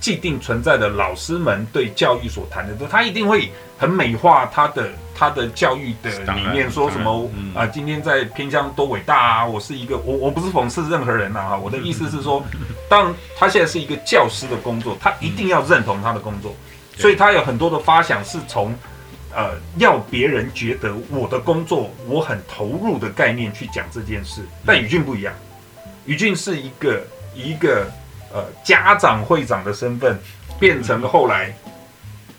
[0.00, 9.46] 既定存在的老师们对教育所谈的都，他一定会很美化他的他的教育的理念，说什么啊、嗯呃，今天在偏乡多伟大啊！
[9.46, 12.44] 我是一个，我我不是讽刺任何人呐，哈，我的意思是说，
[12.88, 16.54] 当他现在是一个教师的工作，他一定要认同他的工作。
[16.98, 18.74] 所以他有很多的发想是从，
[19.34, 24.42] 呃，要别人觉得我的工作我很投入的概念去讲这件事。
[24.66, 25.32] 但宇俊不一样，
[26.04, 27.02] 宇俊是一个
[27.34, 27.86] 一个
[28.32, 30.18] 呃家长会长的身份，
[30.58, 31.54] 变成后来。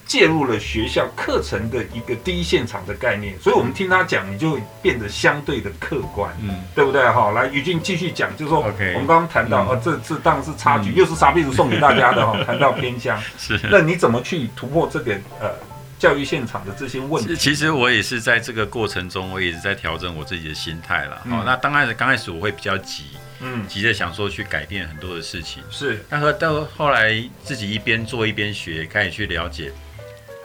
[0.09, 7.07] 介入了学校课程的一个第一现场的概念，所以我们听他讲，你就会变得相对的客观，嗯，对不对？
[7.11, 12.35] 好，来，于俊继续讲，就是说，Okay, 我们刚刚谈到，嗯、哦，这这当然是差距，嗯、又是傻逼子送给大家的哈。
[12.43, 15.51] 谈到偏乡， 是，那你怎么去突破这个呃
[15.99, 17.35] 教育现场的这些问题？
[17.35, 21.21] 其实我也是在这个过程中，我也是在调整我自己的心态了。
[21.25, 23.03] 嗯、哦，那刚开始刚开始我会比较急，
[23.41, 29.71] 嗯，急着想说去改变很多的事情，是，但和到后来自己一边做一边学，开始去了解。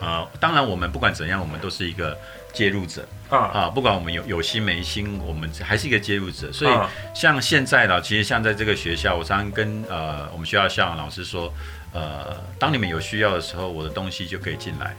[0.05, 2.17] 啊，当然，我们不管怎样，我们都是一个
[2.53, 3.69] 介入者啊啊！
[3.71, 6.53] 不管我们有有心没心，我们还是一个介入者。
[6.53, 6.75] 所以，
[7.15, 11.51] 像现在的，其实像在这个学校，我常常跟呃我们学校校长老师说，
[11.95, 14.91] 呃，当你们有需要的时候，我的东西就可以进来；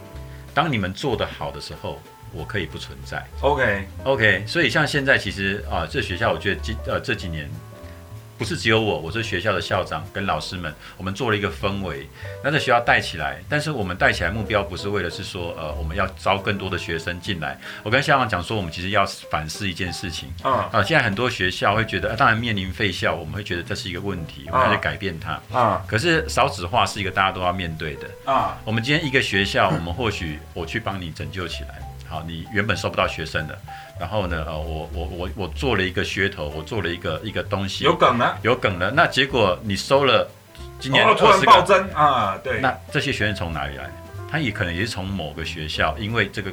[0.56, 2.02] 当你们做得好的时候，
[2.34, 3.24] 我可以不存在。
[3.41, 4.44] OK OK。
[4.48, 7.48] 所以像现在，其实啊，这学校我觉得今呃这几年。
[8.38, 12.08] 不是只有我，我是学校的校长跟老师们，我们做了一个氛围，
[12.43, 13.41] 那在学校带起来。
[13.48, 17.58] 但是我们带起来目标不是为了是说，呃，我们要招更多的学生进来。
[17.82, 20.84] 我跟校长讲说，我们其实要反思一件事情啊啊！
[20.84, 25.86] 现在很多学校会觉得，啊、当然面临废校，我们会觉得这是一个问题，我们要去改变它啊。
[25.88, 28.58] 可是少子化是一个大家都要面对的啊。
[28.65, 33.58] 我们今天一个学校，我们或许我去帮你拯救起来，好，你原本收不到学生的。
[33.97, 38.91] 然后呢，呃，我我我我做了一个噱头，我做了一个一个东西，有梗了，有梗了。
[38.91, 40.29] 那结果你收了，
[40.81, 42.60] 今年突然暴增啊，对。
[42.60, 43.89] 那这些学生从哪里来？
[44.29, 46.51] 他也可能也是从某个学校，因为这个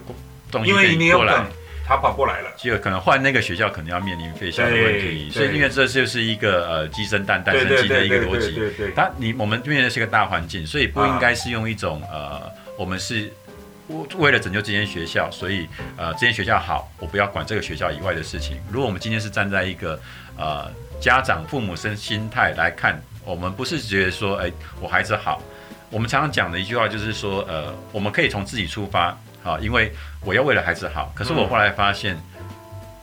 [0.52, 1.44] 东西因为你有梗，
[1.85, 2.50] 他跑过来了。
[2.57, 5.28] 结果可能换那个学校，可能要面临废校的问题。
[5.33, 8.52] 所以因为这就是一个呃鸡生蛋蛋生鸡的一个逻辑。
[8.52, 8.92] 对对。
[8.92, 12.40] 他你我们面对的是一个大环境，所以不应该是用一种呃，
[12.78, 13.33] 我们是。
[14.16, 18.57] 为了拯救这间学校，所以呃，这间学校好，我不要管这个学校以外的事情。
[18.70, 19.98] 如果我们今天是站在一个
[20.37, 24.50] 呃家长、父母生心态来看，我们不是觉得说，哎，
[24.81, 25.40] 我孩子好。
[25.90, 29.92] 我们常常讲的一句话就是说，呃，我们可以从自己出发，好，因为
[30.24, 31.12] 我要为了孩子好。
[31.14, 32.16] 可是我后来发现，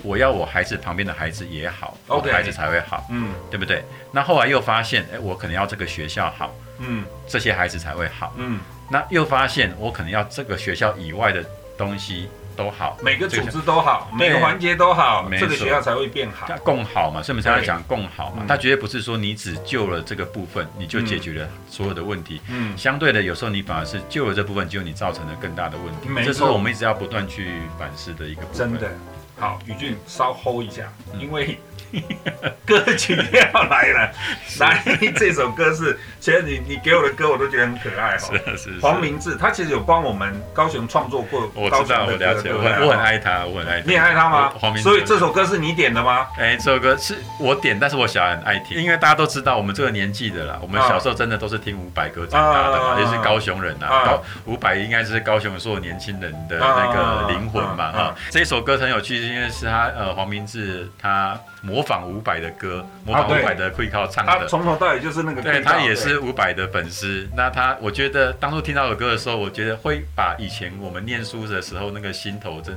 [0.01, 3.83] 我要我孩子旁边的孩子也好，我的孩子才会好，嗯，对不对？
[4.11, 8.59] 那后来又发现，哎，我可能要这个学校好，嗯，这些孩子才会好，嗯。
[8.89, 11.45] 那又发现，我可能要这个学校以外的
[11.77, 17.21] 东西都好，每个组织都好，每个环节都好，这个学校才会变好，共好嘛。
[17.21, 18.43] 所以我们才要讲共好嘛。
[18.47, 22.41] 它绝对不是说你只救了这个部分，你就解决了所有的问题。
[22.49, 26.25] 嗯，相对的，有时候你反而是救了这部分，就你造成了更大的问题。
[26.25, 28.71] 这是我们一直要不断去反思的一个部分。
[28.71, 28.89] 真的，
[29.37, 31.59] 好，宇俊稍 hold 一下，因为。
[32.65, 34.11] 歌曲要来了，
[34.59, 34.83] 来
[35.15, 38.29] 这首歌是，其实你你给我的歌我都觉得很可爱哈。
[38.45, 38.79] 是是是。
[38.79, 43.87] 黄明志他其实有帮我们高雄创作过，我知道，我了解，我很我很爱他，我很爱他。
[43.87, 44.49] 你也爱他吗？
[44.59, 44.87] 黄明志。
[44.87, 46.27] 所以这首歌是你点的吗？
[46.37, 53.87] 哎，这首歌是我点，但是我小孩很爱听，因为大家都知道我们这个年纪的啦，我们小时候真的都是听伍佰歌长大的嘛，也是高雄人呐。
[54.05, 58.15] 高伍佰应该是高雄所有年轻人的那个灵魂嘛哈。
[58.29, 61.35] 这首歌很有趣，因为是他呃黄明志他。
[61.61, 65.41] 模仿伍佰的歌，模仿伍佰的会靠唱的，他从头到尾就是那个。
[65.41, 67.27] 对，他也是伍佰的粉丝。
[67.35, 72.75] 那他，我觉得当初听到的歌的时候，我觉得会把以前我们念书的时候那个心头真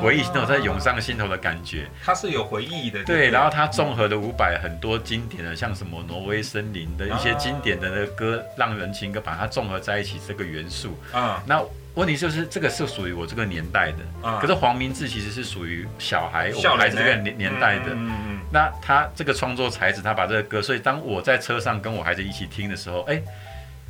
[0.00, 1.86] 回忆，那种在涌上心头的感觉。
[2.04, 3.02] 他是有回忆的。
[3.04, 11.62] 对，然后他综合了伍佰很多经典的，像什么《挪威森林》的一些经典的那个歌，让人情歌，把它综合在一起，这个元素啊，那。
[11.94, 17.90] 问题就是这个是属于我这个年代的，嗯、可是黄明志其实是属于小孩，我们孩子这个年年代的。
[17.92, 23.20] 嗯嗯嗯、那他这个创作才子，他把这个歌，所以当我在车上跟我孩子一起听的时候，哎，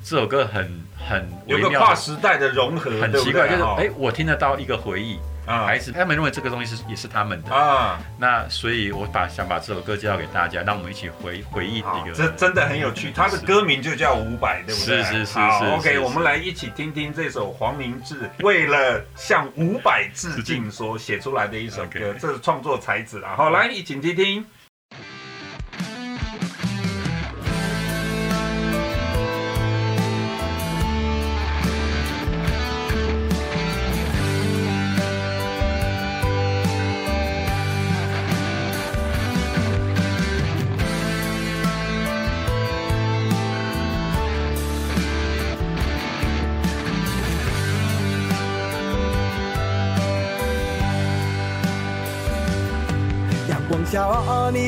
[0.05, 5.19] 这首歌很很微妙，有个跨时代的融合，很奇怪，就是哎，我听得到一个回忆。
[5.47, 7.99] 啊，孩子，他们认为这个东西是也是他们的啊。
[8.19, 12.13] 那所以，我把想把这首歌介绍给大家，让我们一起回回忆一个。
[12.15, 15.03] 这真的很有趣，他的歌名就叫伍佰，对不对？
[15.03, 15.33] 是是是。
[15.33, 15.39] 是
[15.75, 23.35] ，OK，我们来一起听听这首黄明志为了向伍佰致敬所写出来的一首歌，这是创作才子啊。
[23.37, 24.45] 好，来一起听听。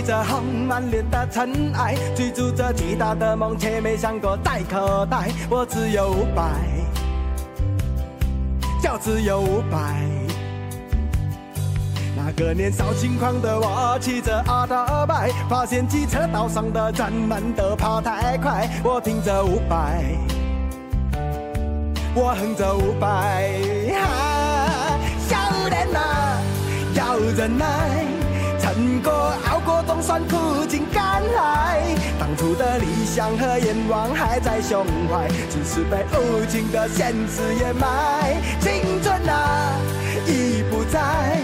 [0.04, 5.30] 着红满脸的尘埃，追逐着巨大的梦，却没想过在口袋。
[5.48, 6.52] 我只有五百，
[8.82, 9.78] 就只有五百。
[12.16, 18.68] 那个年少轻狂的我，骑着阿达拜，发现机车道上的人们都跑太快。
[18.84, 20.04] 我听着五百，
[22.14, 23.58] 我哼着伍佰，
[25.28, 25.98] 少年呐，
[26.94, 28.23] 要忍耐。
[28.74, 29.12] 撑过
[29.48, 31.78] 熬过冬酸苦尽甘来，
[32.18, 38.34] 当初的理想和愿望还在胸怀，只是被无情的现实掩埋。
[38.58, 39.78] 青春啊，
[40.26, 41.38] 已不在，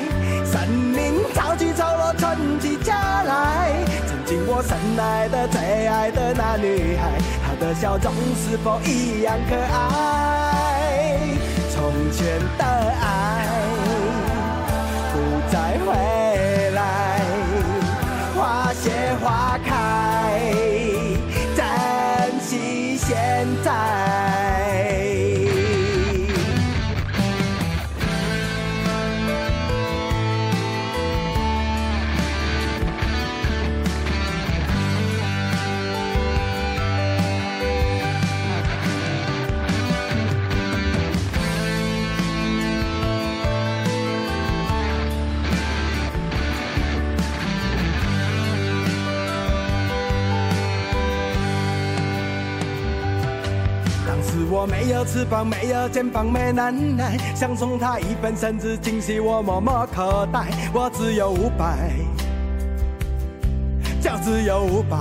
[0.44, 3.74] 生命潮起潮落，春去秋来。
[4.08, 7.12] 曾经我深爱的、最爱的那女孩，
[7.46, 11.20] 她的笑容是否一样可爱？
[11.70, 13.59] 从前的爱
[55.00, 61.90] 有翅膀，没有肩膀，没能耐，想送他一份生日惊喜，我默默口袋，我只有五百，
[64.02, 64.98] 就只有五百。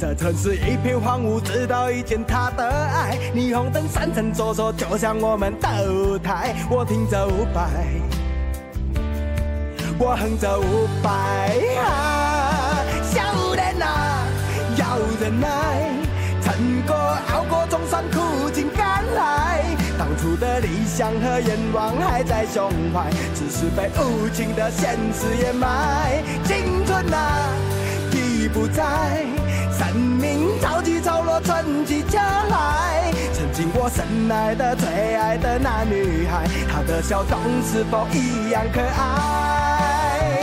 [0.00, 3.18] 这城市一片荒芜，直到遇见他的爱。
[3.34, 6.54] 霓虹灯闪闪烁烁，就像我们的舞台。
[6.70, 7.68] 我听着五百，
[9.98, 11.10] 我哼着五百。
[11.78, 12.80] 啊，
[13.12, 14.24] 少年啊，
[14.78, 15.92] 要忍耐，
[16.40, 19.64] 撑过熬总算苦尽甘来。
[19.96, 26.22] 当初的理想和愿望还在胸怀，只是被无情的现实掩埋。
[26.44, 27.48] 青春啊，
[28.12, 29.24] 已不在。
[29.78, 33.12] 生命潮起潮落，春去秋来。
[33.32, 40.39] 曾经我深爱的、最爱的那女孩，她的笑容是否一样可爱？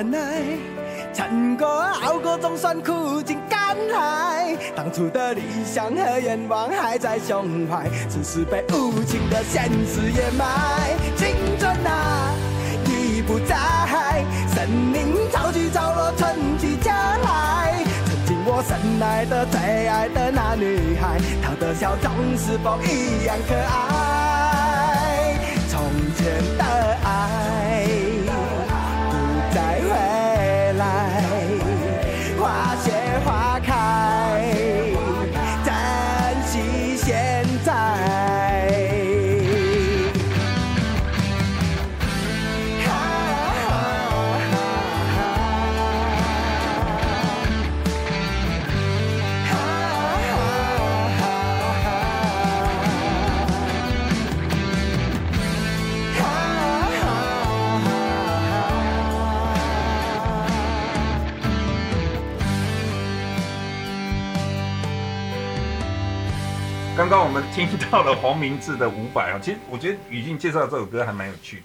[0.00, 0.18] 忍耐，
[1.12, 4.56] 撑过熬过，总算苦尽甘来。
[4.74, 10.96] 当初的理想和愿望还在胸怀，只是被无情的现实掩埋。
[11.16, 12.32] 青春啊，
[12.86, 17.84] 已不在，生命潮起潮落，春去秋来。
[18.06, 25.36] 曾经我深爱的、最爱的那女孩，她的笑容是否一样可爱？
[25.68, 25.78] 从
[26.16, 26.64] 前的
[27.04, 28.09] 爱。
[67.00, 71.62] 刚刚我们听到了黄明志的五百啊，其实我觉得宇俊介绍这首歌还蛮有趣的，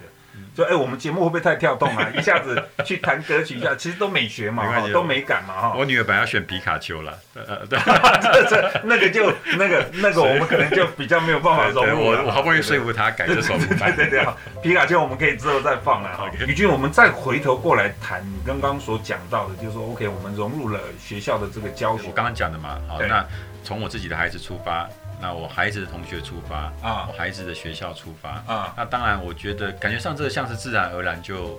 [0.54, 2.08] 就哎，我们节目会不会太跳动啊？
[2.16, 5.74] 一下子去弹歌曲一下，其实都美学嘛，哈，都美感嘛，哈。
[5.76, 7.78] 我女儿本来要选皮卡丘了，呃，对，
[8.48, 12.00] 这这那个就那个那个我们可能就比较没有办法融入。
[12.02, 14.26] 我我好不容易说服她改这首，对对对，
[14.62, 16.30] 皮卡丘我们可以之后再放了哈。
[16.48, 23.22] 宇俊，我们再回头过来谈你刚刚所讲到的，就是说 OK，我们融入了学校的这个教学，我刚刚讲的嘛，好，那
[23.62, 24.88] 从我自己的孩子出发。
[25.20, 31.58] 那我孩子的同学出发啊，我孩子的学校出发啊，那当然，我觉得感觉上这个像是自然而然就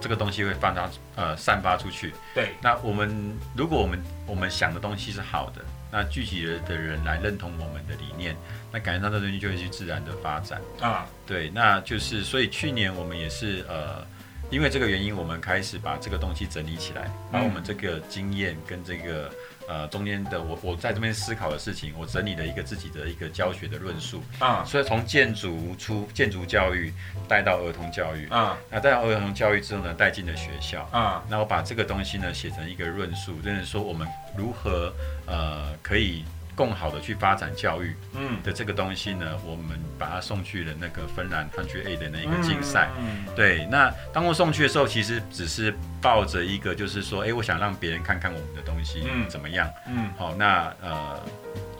[0.00, 2.12] 这个东西会放大呃散发出去。
[2.34, 8.36] 对，那我们如果我们我们想的东西是好的，那聚集了的人来认同我们的理念，
[8.70, 11.06] 那感觉上这东西就会去自然的发展啊。
[11.26, 14.06] 对，那就是所以去年我们也是呃，
[14.50, 19.30] 因为这个原因，我们开始把这个东西整理起来，把我们这个经验跟这个。
[19.70, 26.92] 呃，中间的我我在这边思考的事情，我整理了一个自己的一个教学的论述啊，所以从建筑出建筑教育
[27.28, 34.92] 带到儿童教育啊，那带到儿童教育之后呢，带进了学校啊，那我把这个东西呢写成一个论述，就是说我们如何
[35.26, 36.24] 呃可以。
[36.56, 43.64] 更好的去发展教育，嗯的这个东西呢，我们把它送去了那个芬兰 Country A 的那一个竞赛，嗯，对。
[43.70, 51.20] 那当我送去的时候，其实只是抱着一个，就是说，哎，我想让别人看看我们的东西，嗯，怎么样，嗯，好，那呃。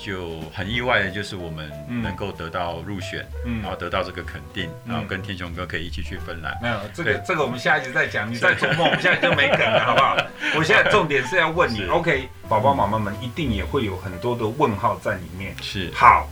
[0.03, 6.59] 就很意外的，就是我们能够得到入选，嗯，然后得到这个肯定，嗯、然后跟天雄哥可以一起去芬兰。
[6.63, 8.33] 没有这个，这个我们下一集再讲。
[8.33, 10.17] 你在做梦，我们现在就没梗了，好不好？
[10.57, 12.31] 我现在重点是要问你，OK？
[12.49, 15.55] 宝宝妈妈们一定也会有很多的问号在里面。
[15.61, 16.27] 是，好，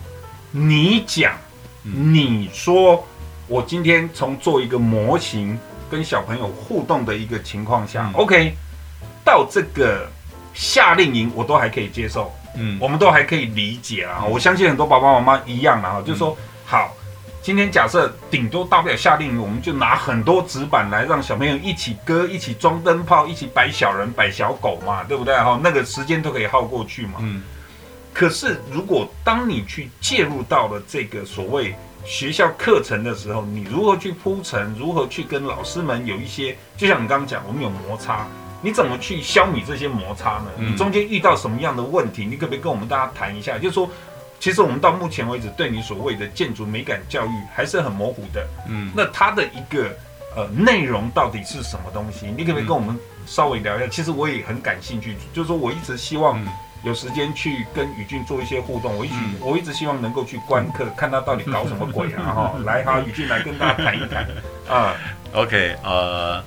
[0.50, 1.36] 你讲，
[1.82, 3.06] 你说，
[3.48, 5.58] 我今天从做一个模型
[5.90, 8.54] 跟小朋友互动的一个情况下，嗯，OK？
[9.24, 10.08] 到这个
[10.54, 12.32] 夏令营，我都还可以接受。
[12.56, 16.92] 嗯，我们都还可以理解啊，我相信很多爸爸妈妈一样啊，就是说，好，
[17.42, 25.36] 今天假设顶多大不了夏令营，我们就拿很多纸板来让小朋友一起割，一起装灯泡，一起摆小人、摆小狗嘛，对不对？
[25.36, 27.18] 哈，那个时间都可以耗过去嘛。
[27.20, 27.42] 嗯。
[28.12, 31.76] 可是如果当你去介入到了这个所谓
[32.08, 38.26] 学校课程的时候，你如何去铺陈，如何去跟老师们有一些，就像你刚刚讲，我们有摩擦。
[38.62, 40.46] 你怎么去消弭这些摩擦呢？
[40.56, 42.24] 嗯你中间遇到什么样的问题？
[42.24, 43.58] 你可不可以跟我们大家谈一下？
[43.58, 43.88] 就是说，
[44.40, 48.44] 其实我们到目前为止，对你所谓的建筑美感教育还是很模糊的。
[48.68, 49.94] 嗯，那它的一个
[50.34, 52.26] 呃内容到底是什么东西？
[52.34, 53.86] 你可不可以跟我们稍微聊一下？
[53.86, 56.48] 其实我也很感兴趣，就是说我一直希望嗯
[56.84, 58.96] 有时间去跟宇俊做一些互动。
[58.96, 62.22] 我一直、嗯我一直希望能够去观课， 看他到底搞什么鬼啊！
[62.24, 64.26] 哈， 来哈，宇俊来跟大家谈一谈
[64.68, 64.94] 啊。
[65.34, 66.42] OK，呃，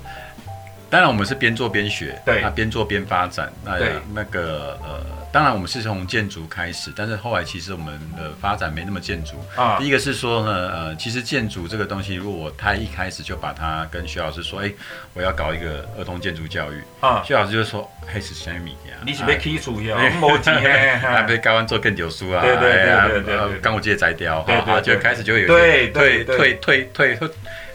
[0.90, 3.52] 当然我们是边做边学，对那边做边发展。
[3.64, 5.00] 那对那个呃，
[5.32, 9.32] 当然我们是从建筑开始，但是后来其实我们的发展没那么建筑。
[9.56, 14.70] 啊第一个是说呢，呃，其实建筑这个东西，如果我太一开始就把它跟徐老师说，哎，
[15.14, 18.96] 我要搞一个儿童建筑教育，啊，徐老师就说，嘿是什么呀？
[19.06, 19.96] 你是被剔除呀？
[19.98, 21.42] 哎没钱啊， 被嘿。
[21.42, 27.28] 高湾做更久书啊，对对对对对刚我记得摘掉，对对哈，就对开始就有对退对退退退退，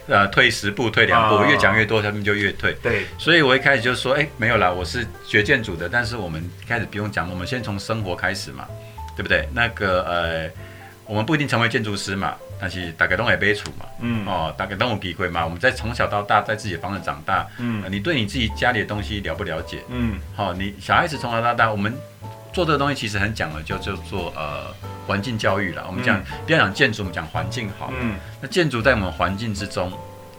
[0.07, 2.73] 呃，退十步退两步，啊越讲越多，他们就越退。
[2.81, 8.65] 对所以我一开始就说，哎，没有啦，我是学建筑的，但是我们开始不用讲，我们先从生活开始嘛，
[9.15, 9.47] 对不对？
[9.53, 10.49] 那个呃，
[11.05, 15.43] 我们不一定成为建筑师嘛，但是大概都会背处嘛，嗯哦，大概都有机会嘛。
[15.43, 19.83] 我们在从小到大，在自己的房子长大，嗯呃你对你自己家里的东西了不了解？
[19.89, 21.93] 嗯好、你小孩子从小到大，我们
[22.57, 24.73] 做这个东西其实很讲的，就叫做呃
[25.05, 25.85] 环境教育了。
[25.85, 27.93] 我们讲、嗯不要讲建筑，我们讲环境好。
[28.01, 29.93] 嗯那建筑在我们环境之中，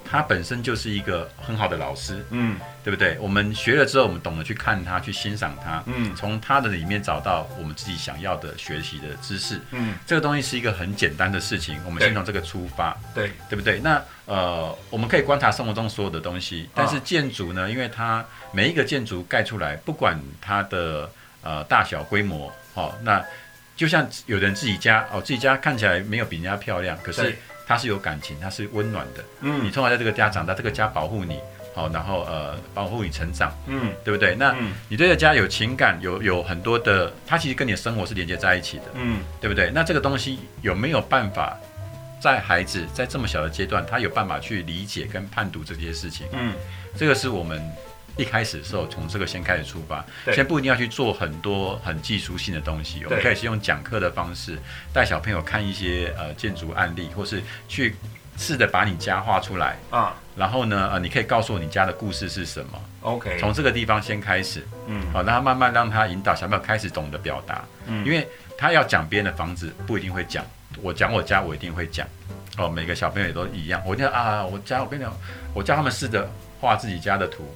[0.04, 3.16] 它本身就是一个很好的老师，嗯对不对？
[3.20, 9.60] 我们学了之后，我们懂得去看它，去欣赏它，嗯从它的里面找到我们自己想要的学习的知识。
[9.70, 12.96] 嗯，这个东西是一个很简单的事情，我们先从这个出发。
[13.14, 13.78] 对，对不对？
[13.78, 21.08] 那呃，我们可以观察生活中所有的东西，但是建筑呢，因为它每一个建筑盖出来，不管它的
[21.42, 23.24] 呃大小规模，哦，那
[23.76, 27.36] 就像有人自己家哦，自己家看起来没有比人家漂亮，可是对
[27.66, 29.24] 它是有感情，它是温暖的。
[29.40, 31.38] 嗯你嗯从小在这个家长大，这个家保护你，
[31.74, 34.34] 好、然后呃保护你成长，嗯对不对？
[34.34, 38.84] 那嗯你对这个家有情感，有有很多的，它其实跟你的生活是连接在一起的。
[38.94, 39.70] 嗯对不对？
[39.70, 41.56] 那这个东西有没有办法
[42.20, 46.26] 在孩子在这么小的阶段，他有办法去理解跟判读这些事情？
[46.32, 46.54] 嗯
[46.96, 47.62] 这个是我们
[48.18, 50.04] 一开始的时候从这个先开始出发，
[50.34, 54.58] 先不一定要去做很多很技术性的东西，我们可以先用讲课的方式
[54.92, 57.94] 带小朋友看一些呃建筑案例，或是去
[58.36, 60.14] 试着把你家画出来，啊。
[60.36, 65.00] 然后呢呃你可以告诉我你家的故事是什么，，OK，从这个地方先开始，嗯。
[65.12, 67.64] 好，让他慢慢让他引导小朋友开始懂得表达。
[67.86, 68.04] 嗯。
[68.04, 70.44] 因为他要讲别人的房子，不一定会讲。
[70.82, 72.06] 我讲我家，我一定会讲。
[72.56, 73.80] 哦，每个小朋友也都一样。
[73.86, 75.12] 我讲啊，我家我跟你讲，
[75.54, 76.28] 我叫他们试着
[76.60, 77.52] 画自己家的图，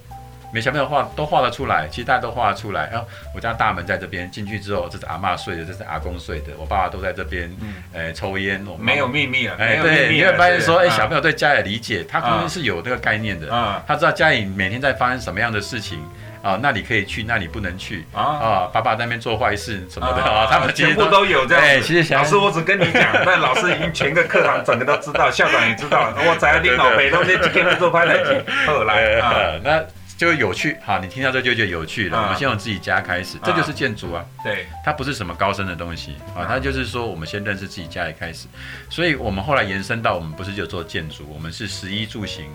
[0.53, 2.87] 每小朋友画都画得出来，其实大家都画得出来。
[2.91, 8.63] 然、后我家大门在这边，进去之后，这是阿妈睡的，这是阿公睡的，我爸爸都在这边，嗯呃，抽烟。
[8.77, 13.51] 没有秘密了，哎，对，你会发现说，哎，小朋友对家里的理解，他啊可能是有这个概念的。
[13.51, 15.99] 啊他知道家里每天在发生什么样的事情
[16.43, 21.81] 啊，那里可以去，那里不能去啊啊，爸爸在那边做坏事什么的啊啊，他们全部都有这哎样哎。
[21.81, 29.83] 其实想老师，我只跟你讲， 但老师已经全个课堂整个都知道，校长也知道，我在领导北东这几天做拍台机，后来 啊，呃，那
[30.17, 30.77] 就有趣。
[30.83, 32.17] 好，你听到这就觉得有趣了。
[32.17, 38.47] 啊我们先从自己家开始，这就是建筑啊，对，它不是什么高深的东西啊，啊它就是说我们先认识自己家里开始。
[38.89, 42.45] 所以我们后来延伸到，我们不是就做建筑，我们是十一住行。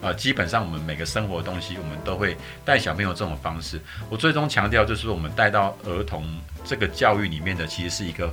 [0.00, 3.80] 呃，基本上我们每个生活的东西，我们都会带小朋友这种方式。
[4.10, 6.26] 我最终强调就是，我们带到儿童
[6.62, 8.30] 这个教育里面的，其实是一个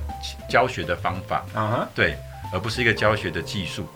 [0.50, 1.38] 教学的方法。
[1.54, 2.14] 啊哈，对，
[2.52, 3.88] 而不是一个教学的技术。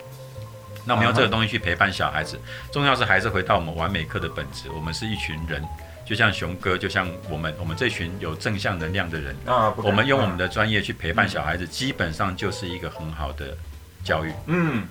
[0.86, 2.40] 那我们用这个东西去陪伴小孩子，
[2.72, 4.70] 重要是还是回到我们完美课的本质。
[4.70, 5.62] 我们是一群人，
[6.04, 13.56] 就像熊哥，就像我们，我们这群有正向能量的人，啊，不我们用我们的专业去陪伴小孩子，基本上就是一个很好的
[14.04, 14.32] 教育。
[14.46, 14.86] 嗯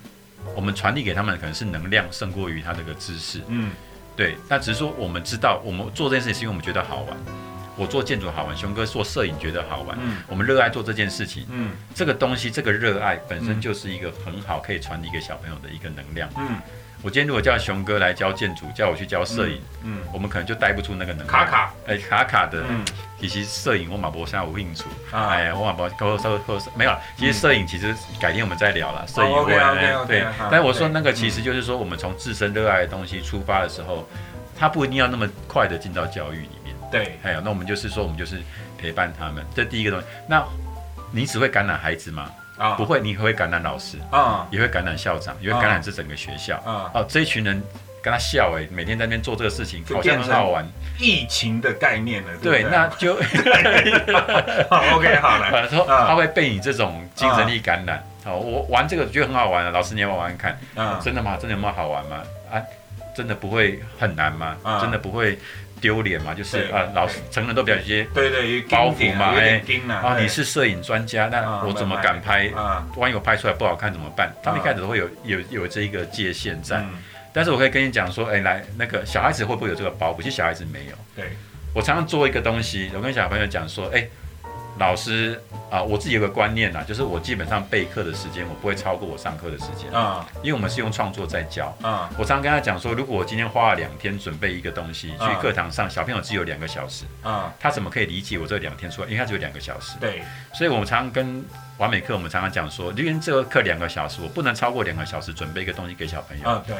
[0.54, 3.40] 我们传递给他们可能是能量胜过于他这个知识。
[3.48, 3.70] 嗯
[4.14, 7.16] 对，那只是说我们知道，我们做这件事情是因为我们觉得好玩。
[7.76, 11.46] 我做建筑好玩，熊哥做摄影觉得好玩，嗯我们热爱做这件事情。
[11.50, 16.28] 嗯这个东西，这个热爱本身嗯就是一个很好可以传递给小朋友的一个能量。
[16.36, 16.56] 嗯
[17.02, 21.28] 我今天如果叫熊哥来教建筑，叫我去教摄影，嗯我们可能就带不出那个能量。
[21.28, 22.64] 卡卡，哎，卡卡的。
[22.68, 22.84] 嗯
[23.18, 26.94] 其实摄影我马博现在有兴趣，啊哎，我马博高高高没有。
[27.16, 30.24] 其实摄影其实改天我们再聊了，摄影哦会，OK，OK，OK，对。
[30.50, 34.06] 但我说那个其实就是说，我们从自身热爱的东西出发的时候，
[34.58, 36.46] 他不一定要那么快的进到教育。
[36.90, 38.40] 对，还有，那我们就是说，我们就是
[38.78, 40.06] 陪伴他们，这第一个东西。
[40.28, 40.44] 那
[41.12, 42.30] 你只会感染孩子吗？
[42.58, 46.56] 啊不会，你会感染老师，啊也会感染校长，也会感染这整个学校。
[46.64, 47.62] 啊，哦，这一群人
[48.02, 50.66] 跟他笑哎，每天在那边做这个事情，就好像很好玩。
[50.98, 53.14] 疫情的概念了，对，不那就
[54.70, 58.02] 好 OK 好了， 说啊他会被你这种精神力感染。
[58.24, 60.58] 哦，我玩这个觉得很好玩啊，老师你要玩玩看？
[60.74, 61.36] 啊真的吗？
[61.38, 62.22] 真的有没有好玩吗？
[62.50, 62.62] 啊，
[63.14, 64.56] 真的不会很难吗？
[64.62, 65.38] 啊、真的不会
[65.80, 66.34] 丢脸嘛？
[66.34, 72.48] 就是啊，老师成人都比较一些对对包袱嘛，哎啊，你是摄影专家，那我怎么敢拍？
[72.48, 74.32] 啊，万一我拍出来不好看怎么办？
[74.42, 76.90] 他们一开始都会有有有这一个界限在，嗯、
[77.32, 80.18] 但是我可以跟你讲说，哎，来那个小孩子会不会有这个包袱？
[80.22, 80.92] 其实小孩子没有。
[81.14, 81.24] 对，
[81.74, 84.06] 我常常做一个东西，我跟小朋友讲说，哎。
[84.78, 92.10] 老师啊，我自己有个观念呐，就是我基本上备课的时间，我不会超过我上课的时间啊，因为我们是用创作在教啊。
[92.18, 99.08] 我常常跟他讲说，如果我今天花了两天准备一个东西，去课堂上，小朋友只有两个小时啊，他怎么可以理解我这两天出来？
[99.08, 99.96] 因为他只有两个小时。
[99.98, 100.22] 对，
[100.52, 101.42] 所以我们常常跟
[101.78, 106.62] 完美课，我们常常讲说，因为这个课两个小时，我不能超过两个小时准备一个东西给小朋友啊。
[106.66, 106.76] 对。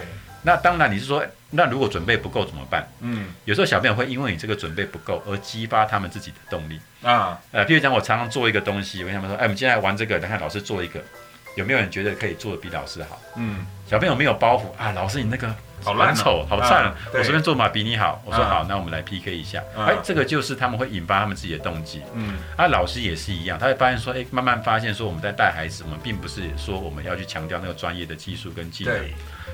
[0.47, 2.88] 那当然，你是说，那如果准备不够怎么办？
[3.01, 7.36] 嗯，有时候小朋友会因为你这个准备不够而激发他们自己的动力啊。
[7.51, 11.03] 呃，譬如讲，我常常做一个东西，我跟他们说，哎，我们今天来玩这个，来看老师做一个，
[11.57, 13.20] 有没有人觉得可以做的比老师好？
[13.34, 18.20] 嗯，小朋友没有包袱啊，老师你那个好烂丑，好赞，我随便做嘛比你好。
[18.24, 19.62] 我说好，那我们来 PK 一下。
[19.76, 22.02] 哎，这个就是他们会引发他们自己的动机。
[22.14, 28.94] 嗯，啊，老师也是一样，他会发现说，哎，慢慢发现说，我们在带孩子，我们并不是说我们要去强调那个专业的技术跟技能。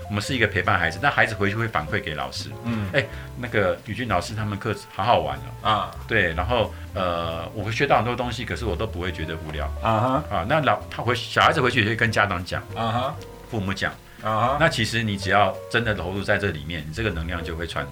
[0.08, 2.50] 我们是一个陪伴孩子，那孩子回去会反馈给老师。
[2.64, 3.04] 嗯，哎，
[3.38, 5.68] 那个宇俊老师他们课好好玩哦。
[5.68, 9.66] 啊，对，然后呃，我会学到很多东西，可是我都不会觉得无聊。
[9.82, 12.62] 啊哈，啊，那老他回小孩子回去也会跟家长讲。
[12.74, 13.14] 啊哈，
[13.50, 13.92] 父母讲。
[14.22, 17.86] 啊哈，那其实你只要真的投入在这里面，你这个能量就会传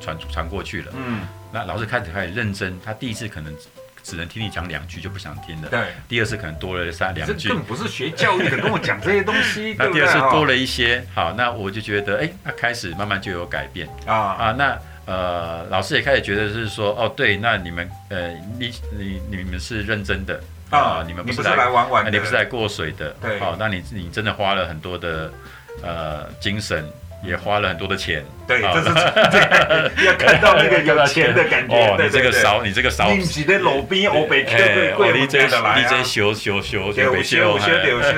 [0.00, 0.92] 传传过去了。
[0.96, 3.54] 嗯，那老师开始开始认真，他第一次可能。
[4.00, 5.68] 只能听你讲两句就不想听了。
[5.68, 7.48] 对，第二次可能多了三两句。
[7.48, 9.74] 这更不是学教育的，跟我讲这些东西。
[9.78, 25.30] 那第二次多了一些，好，那我就觉得，哎，那开始慢慢就有改变啊啊，那呃，老师也开始觉得是说，哦，对，那你们呃，你你你们是认真的啊，你们不是来玩玩，你不是来过水的，对，好，那你你真的花了很多的
[25.82, 26.84] 呃精神，
[27.22, 28.24] 也花了很多的钱。
[28.46, 31.74] 对，这是要看到那个有钱的感觉。
[31.74, 34.56] 哦，你这个少，你这个少，你的路边欧北客
[34.96, 35.78] 贵贵的来啊！
[35.78, 38.12] 你这修修修修修修修修，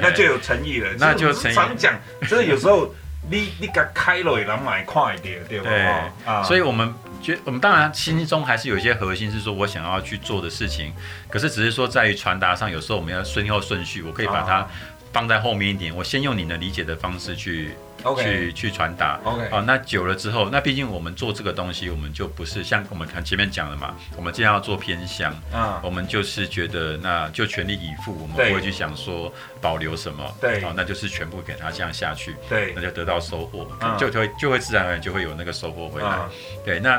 [0.00, 0.88] 那就有诚意了。
[0.98, 1.94] 那就常讲，
[2.28, 2.94] 这是有时候
[3.30, 6.44] 你你个开了也能买快点，对不对？
[6.44, 6.92] 所以我们。
[7.22, 10.90] 觉我们当然心中还是有一些核心，是说我想要去做的事情，
[11.28, 14.66] 可是只是说在于传达上，有时候我们要顺后顺序，我可以把它
[15.12, 17.70] 放在后面一点，我先用你能理解的方式去。
[18.02, 29.30] Okay, 去去传达，OK，好，那久了之后，那毕竟我们做这个东西，我们就不是像我们看前面讲的嘛，我们既然要做偏向，啊，我们就是觉得那就全力以赴，我们不会去想说
[29.60, 36.30] 保留什么，对，好，那就是全部给他这样下去，对，那就得到收获，嗯、就会就会自然而然就会有那个收获回来，嗯、
[36.64, 36.98] 对，那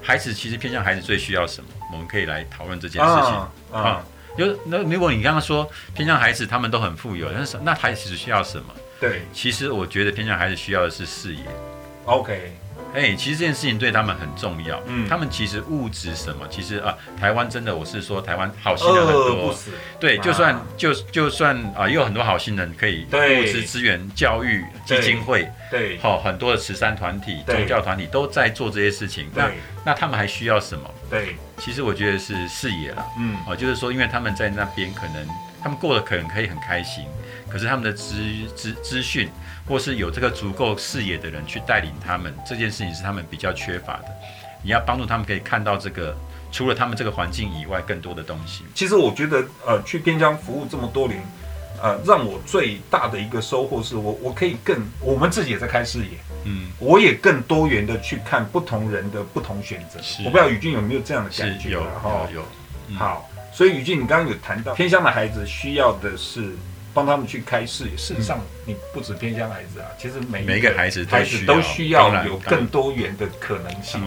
[0.00, 4.04] 孩子其实偏向孩子最需要什么，我们可以来讨论这件事情，啊、嗯
[4.38, 8.74] 嗯，就那如果你刚刚说偏向孩子他们都很富有，但是那孩子需要什么？
[9.00, 11.42] 对，其实我觉得偏向孩子需要的是视野。
[12.04, 12.52] OK，
[12.94, 14.82] 哎、欸，其实这件事情对他们很重要。
[14.86, 19.54] 嗯，他们其实物质什么，其实啊，台湾真的，我是说台湾好心人很多。
[20.00, 29.28] 对，就算就就算啊，也有很多好心人可以物质资源、教育基金会，对，好很多的慈善团体、宗教团体都在做这些事情。
[29.34, 29.50] 那
[29.84, 30.90] 那他们还需要什么？
[31.10, 33.06] 对，其实我觉得是视野了。
[33.18, 35.28] 嗯，哦，就是说，因为他们在那边可能
[35.62, 37.04] 他们过得可能可以很开心。
[37.50, 38.14] 可是他们的资
[38.54, 39.28] 资资讯，
[39.66, 44.04] 或是有这个足够视野的人去带领他们，这件事情是他们比较缺乏的。
[44.62, 46.16] 你要帮助他们可以看到这个，
[46.50, 48.64] 除了他们这个环境以外，更多的东西。
[48.74, 51.22] 其实我觉得，呃，去边疆服务这么多年，
[51.80, 60.02] 呃，让我最大的一个收获是我我可以更，我们自己也在开视野，嗯，我也更多元的去看不同人的不同选择。
[60.02, 61.70] 是我不知道宇俊有没有这样的感觉？
[61.70, 62.44] 有有有。
[62.88, 66.54] 嗯、好，所以宇俊，你刚刚有谈到偏乡的孩子需要的是。
[66.98, 67.96] 帮他们去开视野。
[67.96, 74.02] 事实上，你不止偏向孩子啊，其实每每一个孩子孩子都需要有更多元的可能性。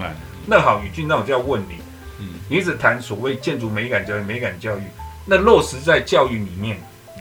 [0.45, 1.75] 那好，宇俊，那我就要问你，
[2.19, 4.83] 嗯，你一直谈所谓建筑美感教育、美感教育，
[5.25, 6.77] 那落实在教育里面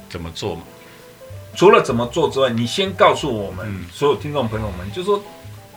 [0.09, 0.63] 怎么做嘛？
[1.55, 5.23] 除了怎么做之外，你先告诉我们所有听众朋友们，就是说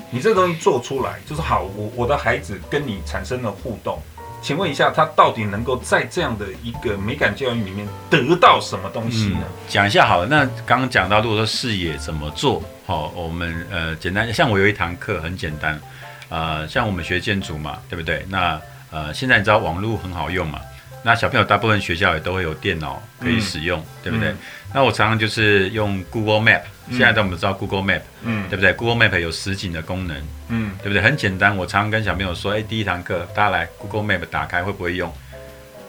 [0.10, 4.02] 你这东西做出来，就是好，我我的孩子跟你产生了互动。
[4.44, 9.40] 请问一下，他到底能够在这样的一个美感教育里面得到什么东西呢？
[9.70, 10.28] 讲、嗯、一下好了。
[10.30, 15.80] 那刚刚讲到，如果说视野怎么做，好，我们呃简单，像我有一堂课很简单，
[16.28, 18.26] 呃，像我们学建筑嘛，对不对？
[18.28, 18.60] 那
[18.92, 20.60] 呃现在你知道网络很好用嘛？
[21.04, 24.30] 那小朋友大部分学校也都会有电脑可以使用，嗯、对不对？
[24.30, 24.38] 嗯、
[24.74, 26.64] 那我常常就是用 Google Map。
[26.90, 30.18] 现在我们知道 Google Map，嗯，对不对？Google Map 有实景的功能，
[30.50, 31.02] 嗯，对不对？
[31.02, 31.56] 很简单。
[31.56, 35.12] 我常常跟小朋友说，哎，第一堂课大家来 Google Map 打开，会不会用？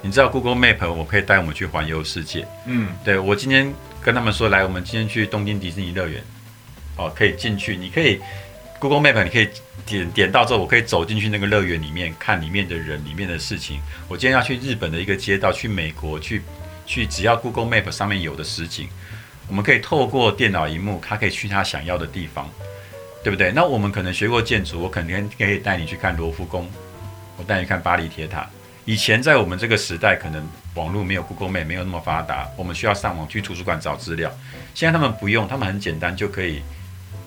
[0.02, 3.72] 你知道 Google Map 我可以带我们去环游世界，嗯，对，我今天
[4.02, 6.22] 跟他们说，来，我们今天去东京迪士尼乐园，
[6.96, 8.20] 哦，可以进去，你可以。
[8.80, 9.48] Google Map 你可以
[9.86, 13.80] 点点到之后，我可以走进去那个乐园里面看里面的人、里面的事情。
[14.08, 16.42] 我今天要去日本的一个街道，去美国，去
[16.84, 18.86] 去只要 Google Map 上面有的实景，
[19.48, 22.48] 我们可以透过电脑荧幕，他可以去他想要的地方，
[23.22, 23.52] 对不对？
[23.52, 26.68] 那我们可能学过建筑，我肯定可以带你去看罗浮宫，
[27.36, 28.48] 我带你看巴黎铁塔。
[28.86, 34.30] 以前在我们这个时代，可能网络没有 Google Map 没有那么发达，我们需要上网去图书馆找资料。
[34.74, 36.62] 现在他们不用，他们很简单就可以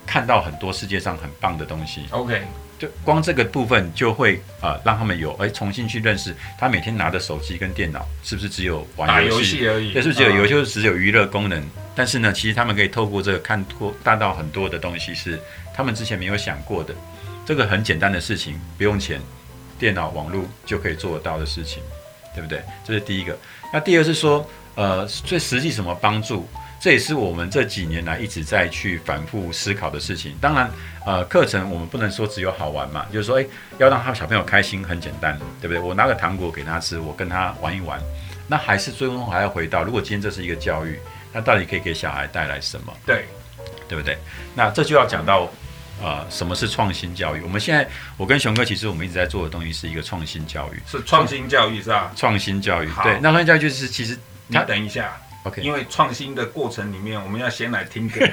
[0.06, 2.06] 看到很多世界上很棒的东西。
[2.12, 2.44] OK，
[2.80, 6.36] 就光这个部分就会啊、呃，让他们有哎重新去认识。
[6.58, 9.94] 他每天拿的手机跟电脑，是不是只有玩游戏而已？
[9.94, 11.64] 对，是不是只有游戏，就只有娱乐功能？
[11.96, 15.40] 但是呢，其实他们可以透过这个看多大到很多的东西，是
[15.74, 16.94] 他们之前没有想过的。
[17.46, 19.20] 这个很简单的事情，不用钱。
[19.80, 21.84] 电脑网络就可以做得到的事情，
[22.34, 22.62] 对不对？
[22.84, 23.38] 这是第一个。
[23.72, 26.50] 那第二是说，呃，最实际什么帮助？
[26.80, 30.36] 这也是我们这几年来一直在去反复思考的事情。
[30.40, 30.70] 当然，
[31.06, 33.48] 呃，课程我们不能说只有好玩嘛，就是说，诶，
[33.78, 35.80] 要让他小朋友开心很简单，对不对？
[35.80, 38.00] 我拿个糖果给他吃，我跟他玩一玩，
[38.48, 41.00] 那还是最终还要回到，如果今天这是一个教育，
[41.34, 42.94] 那到底可以给小孩带来什么？
[43.06, 43.26] 对，
[43.88, 44.18] 对不对？
[44.56, 45.50] 那这就要讲到。
[46.00, 47.42] 呃，什么是创新教育？
[47.42, 52.12] 我们现在，我跟熊哥其实我们一直在做的东西是一个创新教育，是创新教育是吧？
[52.16, 54.16] 创新教育，对，那创新教育就是其实，
[54.46, 55.20] 你等一下
[55.58, 58.20] 因为创新的过程里面，我们要先来听歌。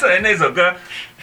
[0.00, 0.74] 是在那首歌。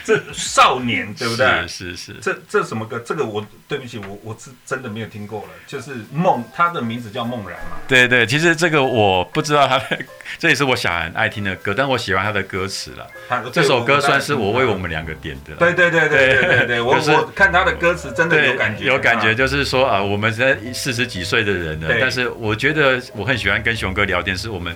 [0.05, 1.45] 这少年对不对？
[1.67, 2.13] 是是是。
[2.21, 2.97] 这这什么歌？
[3.05, 5.49] 这个我对不起，我我是真的没有听过了。
[5.65, 7.75] 就是梦，他的名字叫梦然嘛。
[7.89, 9.99] 对对，其实这个我不知道他的，
[10.39, 13.05] 这也是我小孩很爱听的歌，但我喜欢他的歌词了。
[13.51, 15.53] 这首歌算是我为我们两个点的。
[15.55, 24.73] 对对对对对对对，我我看他的歌词真的有感觉，有感觉，就是说啊，我们现在四十几岁的人了，但是我觉得我很喜欢跟熊哥聊天，是我们。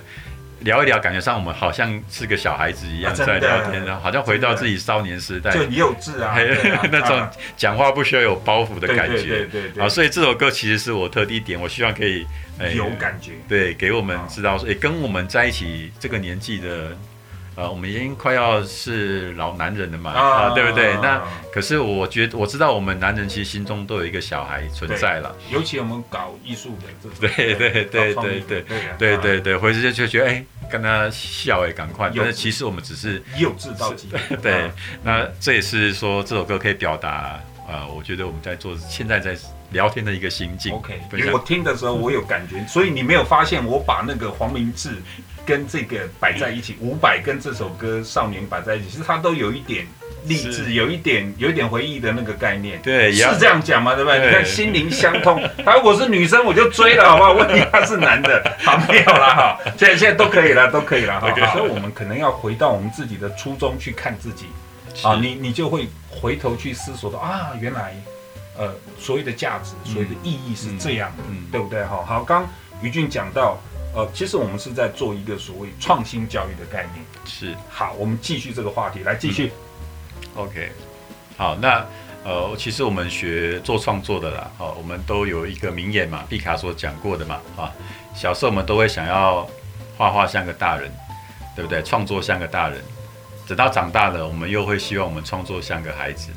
[0.64, 6.36] 聊一聊，感觉上我们好像是个小孩子一样在聊天，然后好像回到自己少年时代，就幼稚啊，
[6.90, 9.84] 那种讲话不需要有包袱的感觉，对对对。
[9.84, 12.26] 啊，所以这首歌其实是我特地点，我希望可以
[12.74, 16.96] 有感觉，对，给我们知道说，诶，跟我们在一起这个年纪的。
[17.54, 20.94] 呃，我们已经快要是老男人了嘛，啊， 对不对？
[21.02, 21.22] 那
[21.52, 25.36] 可是我觉得我知道，我们男人其实心中都有一个小孩存在了。
[25.50, 28.64] 尤其我们搞艺术的 对对对对对
[28.98, 32.10] 对对对，回去就觉得哎，跟他笑哎，赶快。
[32.16, 34.08] 但是其实我们只是幼稚到极。
[34.40, 34.70] 对，
[35.02, 37.38] 那这也是说这首歌可以表达，
[37.68, 39.36] 呃，我觉得我们在做现在在
[39.72, 40.72] 聊天的一个心境。
[40.72, 45.02] OK，因为我听的时候我有感觉，所以你没有发现我把那个黄明志。
[45.44, 49.86] 跟这个摆在一起，伍佰跟这首歌《少年》摆在一起，其实它都有一点
[50.24, 52.80] 励志，有一点有一点回忆的那个概念。
[52.80, 53.94] 对，是这样讲吗？
[53.94, 54.24] 对不对？
[54.24, 55.42] 你看心灵相通。
[55.64, 57.32] 他如果是女生，我就追了，好不好？
[57.32, 59.58] 问题他是男的， 好，没有了哈。
[59.76, 61.32] 现在现在都可以了，都可以了哈。
[61.52, 64.46] 所以我们可能要回到我们自己的初衷去看自己
[65.02, 67.94] 啊，你你就会回头去思索到啊，原来
[68.56, 71.82] 呃所谓的价值，所谓的意义是这样的，对不对？
[71.84, 72.48] 哈，好，刚
[72.80, 73.60] 于俊讲到。
[73.94, 77.04] 呃，其实我们是在做一个所谓创新教育的概念。
[77.26, 79.52] 是，好，我们继续这个话题，来继续。
[80.34, 80.72] 嗯、OK，
[81.36, 81.86] 好，那
[82.24, 87.70] 呃，其实我们学做创作的啦，哦，我们都有一个名言嘛，毕卡索讲过的嘛，啊，
[88.14, 89.46] 小时候我们都会想要
[89.98, 90.90] 画画像个大人，
[91.54, 91.82] 对不对？
[91.82, 92.80] 创作像个大人，
[93.46, 96.30] 等到长大了，我们又会希望我们创作像个孩子。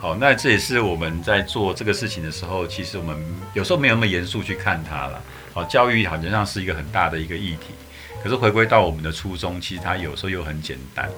[0.00, 3.16] 好，那这也是我们在做这个事情的时候，其实我们
[3.54, 5.22] 有时候没有那么严肃去看它了。
[5.52, 7.74] 好，教育好像是一个很大的一个议题，
[8.22, 11.08] 可是回归到我们的初衷，其实它有时候又很简单。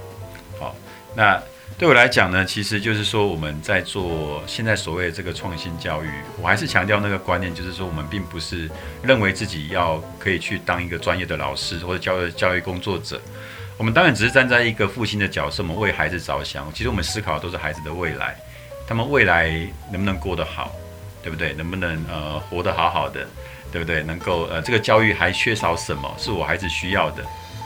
[0.59, 0.75] 好，
[1.15, 1.41] 那
[1.79, 6.09] 对我来讲呢，其实就是说我们在做现在所谓的这个创新教育，
[6.41, 8.71] 我还是强调那个观念，就是说我们并不是
[9.03, 13.21] 认为自己要可以去当一个专业的老师或者教育教育工作者，
[13.77, 16.71] 我们当然只是站在一个父亲的角色，我们为孩子着想。
[16.73, 18.37] 其实我们思考的都是孩子的未来。
[18.87, 19.49] 他们未来
[19.91, 20.71] 能不能过得好，
[21.23, 21.55] 对不对？
[21.55, 23.27] 能不能呃活得好好的，
[23.73, 24.03] 对不对？
[24.03, 27.25] 能够呃这个教育还缺少什么是我孩子需要的？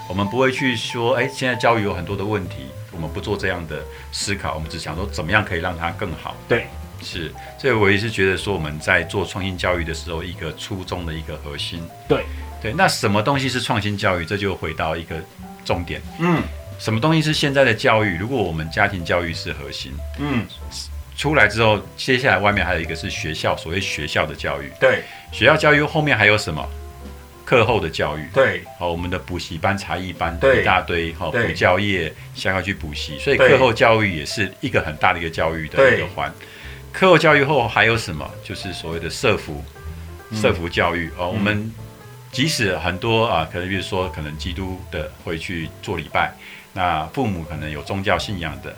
[0.09, 3.83] 我们不会去说，哎，现在教育有很多的问题，我们不做这样的
[4.13, 6.37] 思考，我们只想说怎么样可以让它更好。
[6.49, 6.69] 对，
[7.03, 11.83] 是，所以我也是觉得说我们在做创新教育的时候，一个初衷的一个核心。
[12.09, 12.25] 对，
[12.63, 14.25] 对，那什么东西是创新教育？
[14.25, 15.17] 这就回到一个
[15.65, 16.01] 重点。
[16.21, 16.41] 嗯，
[16.79, 18.17] 什么东西是现在的教育？
[18.17, 20.47] 如果我们家庭教育是核心，嗯。
[21.17, 24.71] 出来之后，接下来外面还有一个是学校，所谓学校的教育。
[24.79, 25.03] 对，
[25.33, 26.69] 学校教育后面还有什么？
[27.45, 28.29] 课后的教育。
[28.35, 36.33] 对，好，我们的补习班、才艺班，对，一大堆，好，补教业，想要去补习，所以课后教育也是一个很大的一个教育的一个环。
[36.93, 38.29] 课后教育后还有什么？
[38.43, 39.65] 就是所谓的社服，
[40.35, 41.31] 社服教育哦。
[41.31, 41.73] 我们
[42.33, 46.33] 即使很多啊，可能比如说，可能基督的会去做礼拜，
[46.73, 48.75] 那父母可能有宗教信仰的。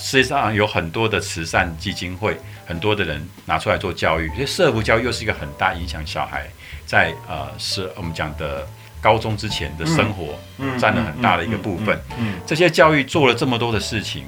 [0.00, 2.36] 实际上有很多的慈善基金会，
[2.66, 6.48] 很多的人拿出来做教育，所以社福教育又是一个很大影响小孩
[6.86, 8.66] 在呃是我们讲的
[9.00, 10.34] 高中之前的生活，
[10.78, 12.00] 占了很大的一个部分。
[12.18, 14.24] 嗯，这些教育做了这么多的事情，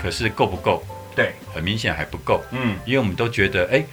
[0.00, 0.82] 可是够不够？
[1.16, 2.40] 对，很明显还不够。
[2.52, 3.84] 嗯，因为我们都觉得，哎。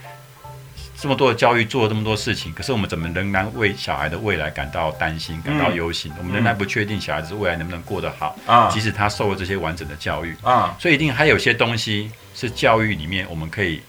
[0.98, 6.10] 这么多的教育做了这么多事情，可是我们怎么仍然为小孩的未来感到担心、感到忧心？
[6.12, 8.70] 嗯、我们仍然不确定小孩子未来能不能过得好啊！
[8.72, 13.82] 即使他受了这些完整的教育啊，所以一定还有些东西是教育里面我们可以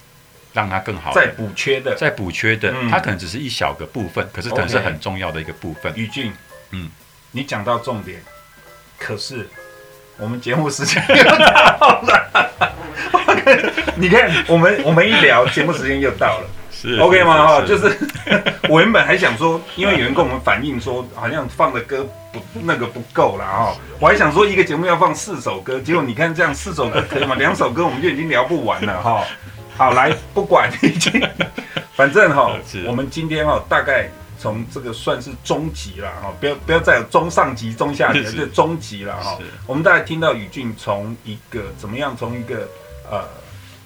[0.51, 2.73] 让他更好的、再补缺的、再补缺的。
[2.89, 5.93] 它可能只是一小个部分，可是可能是很重要的一个部分。
[5.95, 6.33] 宇俊，
[6.71, 6.89] 嗯，
[7.31, 8.21] 你讲到重点，
[8.99, 9.47] 可是
[10.17, 12.43] 我们节目时间又到了。
[13.95, 16.49] 你看，我们我们一聊，节目时间又到了。
[16.79, 17.47] 是 OK 吗？
[17.47, 17.97] 哈，就是
[18.69, 23.75] 我原本还想说，因为有人跟我们反映说，好像放的歌不那个不够了哈。
[23.99, 27.35] 我还想说一个节目要放四首歌，结果你看这样四首歌可以吗？
[27.35, 29.23] 两首歌我们就已经聊不完了哈。
[29.75, 31.19] 好，来不管已经，
[31.95, 32.55] 反正哈，
[32.85, 34.07] 我们今天哈大概
[34.39, 39.39] 从这个算是中级了哈，不要不要再有中上级、中下级， 就中级了哈。
[39.65, 42.69] 我们大概听到宇俊从一个怎么样，从一个
[43.09, 43.23] 呃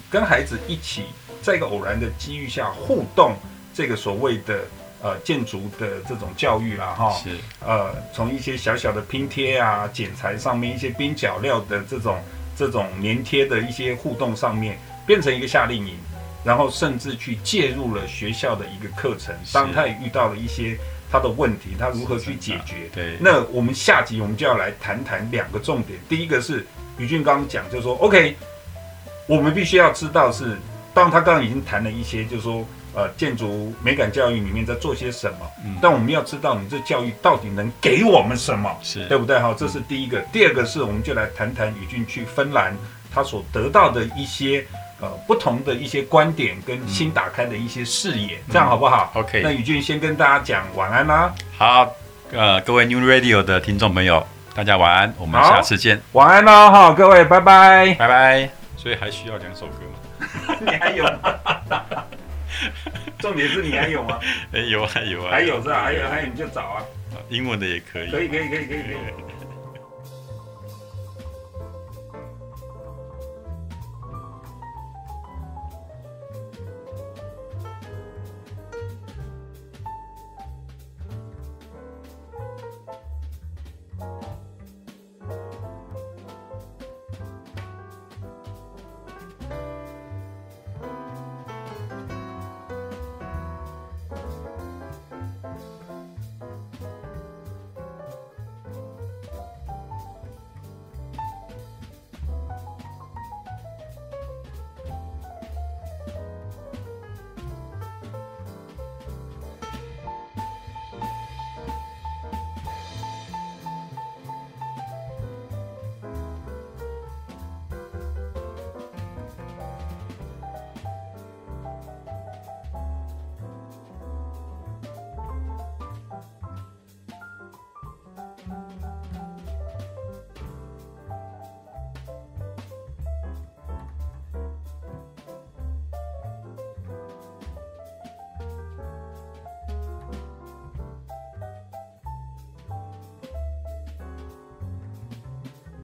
[0.09, 1.05] 跟孩子一起。
[1.41, 3.35] 在一个偶然的机遇下互动，
[3.73, 4.61] 这个所谓的
[5.01, 7.29] 呃建筑的这种教育啦，哈，是，
[7.65, 12.19] 呃，从一些小小的拼贴啊、剪裁上面一些边角料的这种
[12.55, 15.95] 这种粘贴的一些互动上面，变成一个夏令营，
[16.43, 20.77] 然后甚至去介入了学校的一个课程，当他也遇到了一些
[21.11, 22.89] 他的问题，他如何去解决？
[22.93, 26.65] 对，那我们下集我们就要来谈谈两个重点，第一个是
[26.97, 28.35] 于俊刚刚讲，就是说，OK，
[29.27, 30.57] 我们必须要知道是，
[30.93, 32.65] 当他刚刚已经谈了一些，就是说。
[32.93, 35.49] 呃，建筑美感教育里面在做些什么？
[35.63, 38.69] 嗯，但我们要知道，你这教育到底能给我们什么？
[38.81, 39.39] 是对不对？
[39.39, 40.19] 哈，这是第一个。
[40.23, 42.77] 第二个是，我们就来谈谈宇俊去芬兰
[43.09, 44.65] 他所得到的一些
[44.99, 49.39] 呃不同的一些观点跟新打开的一些视野，嗯、这样好不好？OK。
[49.41, 51.33] 那宇俊先跟大家讲晚安啦。
[51.57, 51.89] 好，
[52.33, 54.21] 呃，各位 New Radio 的听众朋友，
[54.53, 55.97] 大家晚安，我们下次见。
[56.11, 58.49] 晚安喽，好，各位，拜拜，拜拜。
[58.75, 60.10] 所以还需要两首歌吗？
[60.61, 61.19] 你还有吗？
[63.19, 64.19] 重点是你还有吗？
[64.53, 65.81] 哎，有啊有啊，还有是吧？
[65.83, 66.83] 还有还有你就找啊，
[67.29, 68.95] 英文的也可以，可以可以可以可以可以。